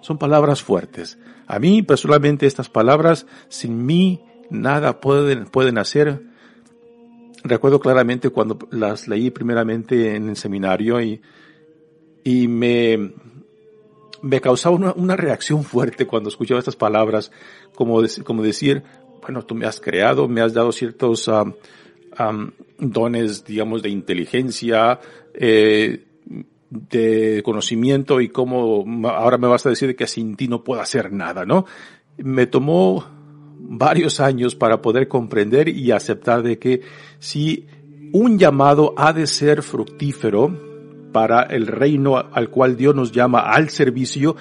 Son 0.00 0.16
palabras 0.16 0.62
fuertes. 0.62 1.18
A 1.46 1.58
mí 1.58 1.82
personalmente 1.82 2.46
estas 2.46 2.68
palabras, 2.68 3.26
sin 3.48 3.84
mí 3.84 4.20
nada 4.50 5.00
pueden, 5.00 5.46
pueden 5.46 5.78
hacer. 5.78 6.22
Recuerdo 7.44 7.80
claramente 7.80 8.30
cuando 8.30 8.58
las 8.70 9.08
leí 9.08 9.30
primeramente 9.30 10.14
en 10.14 10.28
el 10.28 10.36
seminario 10.36 11.00
y, 11.00 11.20
y 12.22 12.46
me, 12.48 13.12
me 14.22 14.40
causaba 14.40 14.76
una, 14.76 14.92
una, 14.92 15.16
reacción 15.16 15.64
fuerte 15.64 16.06
cuando 16.06 16.28
escuchaba 16.28 16.60
estas 16.60 16.76
palabras, 16.76 17.32
como, 17.74 18.00
como 18.24 18.42
decir, 18.42 18.82
bueno, 19.22 19.44
tú 19.44 19.54
me 19.54 19.66
has 19.66 19.80
creado, 19.80 20.28
me 20.28 20.40
has 20.40 20.54
dado 20.54 20.70
ciertos 20.70 21.26
um, 21.28 21.54
um, 22.18 22.50
dones, 22.78 23.44
digamos, 23.44 23.82
de 23.82 23.88
inteligencia, 23.88 25.00
eh, 25.34 26.04
de 26.72 27.42
conocimiento 27.44 28.20
y 28.20 28.28
cómo 28.28 28.84
ahora 29.08 29.38
me 29.38 29.46
vas 29.46 29.66
a 29.66 29.70
decir 29.70 29.94
que 29.94 30.06
sin 30.06 30.36
ti 30.36 30.48
no 30.48 30.64
puedo 30.64 30.80
hacer 30.80 31.12
nada, 31.12 31.44
¿no? 31.44 31.66
Me 32.16 32.46
tomó 32.46 33.04
varios 33.58 34.20
años 34.20 34.54
para 34.54 34.80
poder 34.80 35.08
comprender 35.08 35.68
y 35.68 35.90
aceptar 35.90 36.42
de 36.42 36.58
que 36.58 36.80
si 37.18 37.66
un 38.12 38.38
llamado 38.38 38.94
ha 38.96 39.12
de 39.12 39.26
ser 39.26 39.62
fructífero, 39.62 40.72
para 41.12 41.42
el 41.42 41.66
reino 41.66 42.16
al 42.16 42.48
cual 42.48 42.76
Dios 42.76 42.94
nos 42.94 43.12
llama 43.12 43.40
al 43.40 43.68
servicio, 43.68 44.34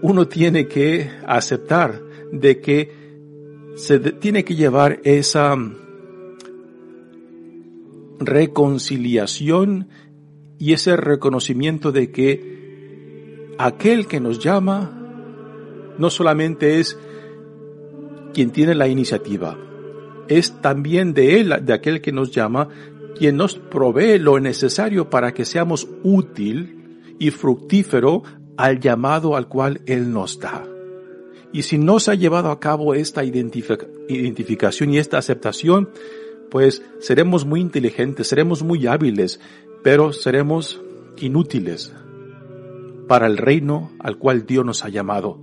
uno 0.00 0.28
tiene 0.28 0.66
que 0.66 1.10
aceptar 1.26 2.00
de 2.32 2.60
que 2.60 3.00
se 3.74 3.98
tiene 3.98 4.44
que 4.44 4.54
llevar 4.54 5.00
esa 5.04 5.56
reconciliación 8.20 9.88
y 10.60 10.74
ese 10.74 10.94
reconocimiento 10.94 11.90
de 11.90 12.12
que 12.12 13.56
aquel 13.58 14.06
que 14.06 14.20
nos 14.20 14.38
llama 14.38 14.92
no 15.98 16.10
solamente 16.10 16.78
es 16.78 16.98
quien 18.34 18.50
tiene 18.50 18.74
la 18.74 18.86
iniciativa, 18.86 19.58
es 20.28 20.60
también 20.60 21.14
de 21.14 21.40
él, 21.40 21.54
de 21.62 21.72
aquel 21.72 22.02
que 22.02 22.12
nos 22.12 22.30
llama, 22.30 22.68
quien 23.16 23.38
nos 23.38 23.56
provee 23.56 24.18
lo 24.18 24.38
necesario 24.38 25.08
para 25.08 25.32
que 25.32 25.46
seamos 25.46 25.88
útil 26.04 27.16
y 27.18 27.30
fructífero 27.30 28.22
al 28.58 28.80
llamado 28.80 29.36
al 29.36 29.48
cual 29.48 29.80
él 29.86 30.12
nos 30.12 30.38
da. 30.38 30.64
Y 31.52 31.62
si 31.62 31.78
no 31.78 32.00
se 32.00 32.12
ha 32.12 32.14
llevado 32.14 32.50
a 32.50 32.60
cabo 32.60 32.94
esta 32.94 33.24
identificación 33.24 34.92
y 34.92 34.98
esta 34.98 35.16
aceptación, 35.16 35.88
pues 36.50 36.82
seremos 36.98 37.46
muy 37.46 37.60
inteligentes, 37.60 38.28
seremos 38.28 38.62
muy 38.62 38.86
hábiles, 38.86 39.40
pero 39.82 40.12
seremos 40.12 40.80
inútiles 41.16 41.92
para 43.08 43.26
el 43.26 43.38
reino 43.38 43.90
al 43.98 44.18
cual 44.18 44.46
Dios 44.46 44.64
nos 44.64 44.84
ha 44.84 44.88
llamado. 44.88 45.40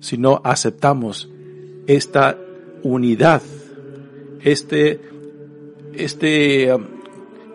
Si 0.00 0.16
no 0.16 0.40
aceptamos 0.44 1.28
esta 1.86 2.38
unidad, 2.82 3.42
este, 4.42 5.00
este, 5.92 6.72
um, 6.72 6.84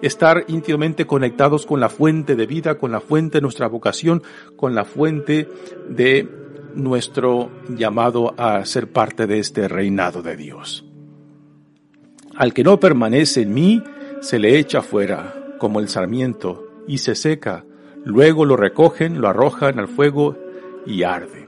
estar 0.01 0.45
íntimamente 0.47 1.05
conectados 1.05 1.65
con 1.65 1.79
la 1.79 1.89
fuente 1.89 2.35
de 2.35 2.45
vida, 2.45 2.77
con 2.77 2.91
la 2.91 2.99
fuente 2.99 3.37
de 3.37 3.41
nuestra 3.41 3.67
vocación, 3.67 4.21
con 4.55 4.75
la 4.75 4.85
fuente 4.85 5.47
de 5.89 6.27
nuestro 6.75 7.49
llamado 7.69 8.33
a 8.37 8.63
ser 8.65 8.91
parte 8.91 9.27
de 9.27 9.39
este 9.39 9.67
reinado 9.67 10.21
de 10.21 10.35
Dios. 10.35 10.85
Al 12.35 12.53
que 12.53 12.63
no 12.63 12.79
permanece 12.79 13.41
en 13.41 13.53
mí, 13.53 13.83
se 14.21 14.39
le 14.39 14.57
echa 14.57 14.81
fuera, 14.81 15.40
como 15.61 15.79
el 15.79 15.89
sarmiento, 15.89 16.65
y 16.87 16.97
se 16.97 17.13
seca. 17.13 17.65
Luego 18.03 18.45
lo 18.45 18.57
recogen, 18.57 19.21
lo 19.21 19.27
arrojan 19.27 19.77
al 19.77 19.87
fuego 19.87 20.35
y 20.87 21.03
arde. 21.03 21.47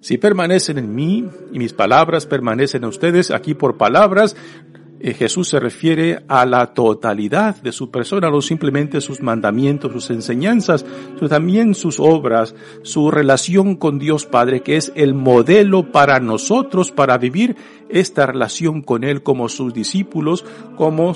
Si 0.00 0.16
permanecen 0.16 0.78
en 0.78 0.94
mí 0.94 1.28
y 1.52 1.58
mis 1.58 1.74
palabras 1.74 2.24
permanecen 2.24 2.82
en 2.82 2.88
ustedes, 2.88 3.30
aquí 3.30 3.52
por 3.52 3.76
palabras, 3.76 4.36
eh, 5.00 5.12
Jesús 5.12 5.48
se 5.48 5.60
refiere 5.60 6.24
a 6.26 6.46
la 6.46 6.72
totalidad 6.72 7.56
de 7.56 7.72
su 7.72 7.90
persona, 7.90 8.30
no 8.30 8.40
simplemente 8.40 9.02
sus 9.02 9.20
mandamientos, 9.20 9.92
sus 9.92 10.08
enseñanzas, 10.08 10.86
sino 11.16 11.28
también 11.28 11.74
sus 11.74 12.00
obras, 12.00 12.54
su 12.84 13.10
relación 13.10 13.76
con 13.76 13.98
Dios 13.98 14.24
Padre, 14.24 14.62
que 14.62 14.78
es 14.78 14.92
el 14.94 15.12
modelo 15.12 15.92
para 15.92 16.20
nosotros 16.20 16.90
para 16.90 17.18
vivir 17.18 17.54
esta 17.90 18.24
relación 18.24 18.80
con 18.80 19.04
Él 19.04 19.22
como 19.22 19.50
sus 19.50 19.74
discípulos, 19.74 20.46
como 20.74 21.14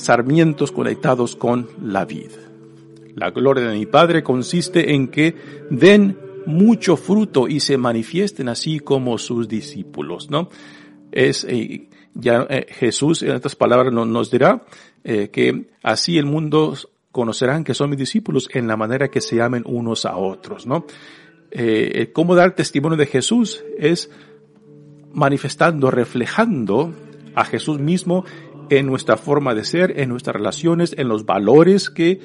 sarmientos 0.00 0.72
conectados 0.72 1.36
con 1.36 1.68
la 1.82 2.04
vida. 2.04 2.38
La 3.16 3.30
gloria 3.30 3.68
de 3.68 3.78
mi 3.78 3.86
Padre 3.86 4.22
consiste 4.22 4.94
en 4.94 5.08
que 5.08 5.34
den 5.70 6.16
mucho 6.46 6.96
fruto 6.96 7.48
y 7.48 7.60
se 7.60 7.76
manifiesten 7.76 8.48
así 8.48 8.80
como 8.80 9.18
sus 9.18 9.48
discípulos, 9.48 10.30
¿no? 10.30 10.48
Es, 11.12 11.44
eh, 11.44 11.88
ya 12.14 12.46
eh, 12.48 12.66
Jesús 12.68 13.22
en 13.22 13.32
estas 13.32 13.56
palabras 13.56 13.92
nos, 13.92 14.30
dirá 14.30 14.64
eh, 15.04 15.28
que 15.30 15.66
así 15.82 16.18
el 16.18 16.26
mundo 16.26 16.74
conocerán 17.12 17.64
que 17.64 17.74
son 17.74 17.90
mis 17.90 17.98
discípulos 17.98 18.48
en 18.52 18.68
la 18.68 18.76
manera 18.76 19.08
que 19.08 19.20
se 19.20 19.42
amen 19.42 19.64
unos 19.66 20.04
a 20.06 20.16
otros, 20.16 20.66
¿no? 20.66 20.86
cómo 22.12 22.36
dar 22.36 22.54
testimonio 22.54 22.96
de 22.96 23.06
Jesús 23.06 23.64
es 23.76 24.08
manifestando, 25.12 25.90
reflejando 25.90 26.94
a 27.34 27.44
Jesús 27.44 27.80
mismo 27.80 28.24
en 28.70 28.86
nuestra 28.86 29.16
forma 29.16 29.54
de 29.54 29.64
ser, 29.64 30.00
en 30.00 30.08
nuestras 30.08 30.36
relaciones, 30.36 30.94
en 30.96 31.08
los 31.08 31.26
valores 31.26 31.90
que, 31.90 32.20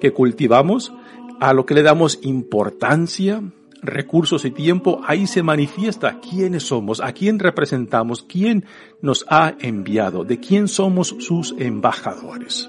que 0.00 0.12
cultivamos, 0.12 0.92
a 1.40 1.52
lo 1.52 1.66
que 1.66 1.74
le 1.74 1.82
damos 1.82 2.18
importancia, 2.22 3.42
recursos 3.82 4.44
y 4.46 4.50
tiempo, 4.50 5.02
ahí 5.06 5.26
se 5.26 5.42
manifiesta 5.42 6.18
quiénes 6.20 6.64
somos, 6.64 7.00
a 7.00 7.12
quién 7.12 7.38
representamos, 7.38 8.22
quién 8.22 8.64
nos 9.02 9.26
ha 9.28 9.54
enviado, 9.60 10.24
de 10.24 10.40
quién 10.40 10.66
somos 10.66 11.14
sus 11.20 11.54
embajadores. 11.58 12.68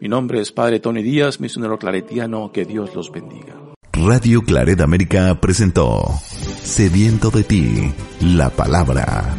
Mi 0.00 0.08
nombre 0.08 0.40
es 0.40 0.52
Padre 0.52 0.80
Tony 0.80 1.02
Díaz, 1.02 1.40
misionero 1.40 1.78
claretiano, 1.78 2.50
que 2.52 2.64
Dios 2.64 2.94
los 2.94 3.10
bendiga. 3.10 3.54
Radio 3.92 4.42
Claret 4.42 4.80
América 4.80 5.38
presentó 5.40 6.04
Sediento 6.60 7.30
de 7.30 7.44
ti, 7.44 7.92
la 8.20 8.50
palabra 8.50 9.38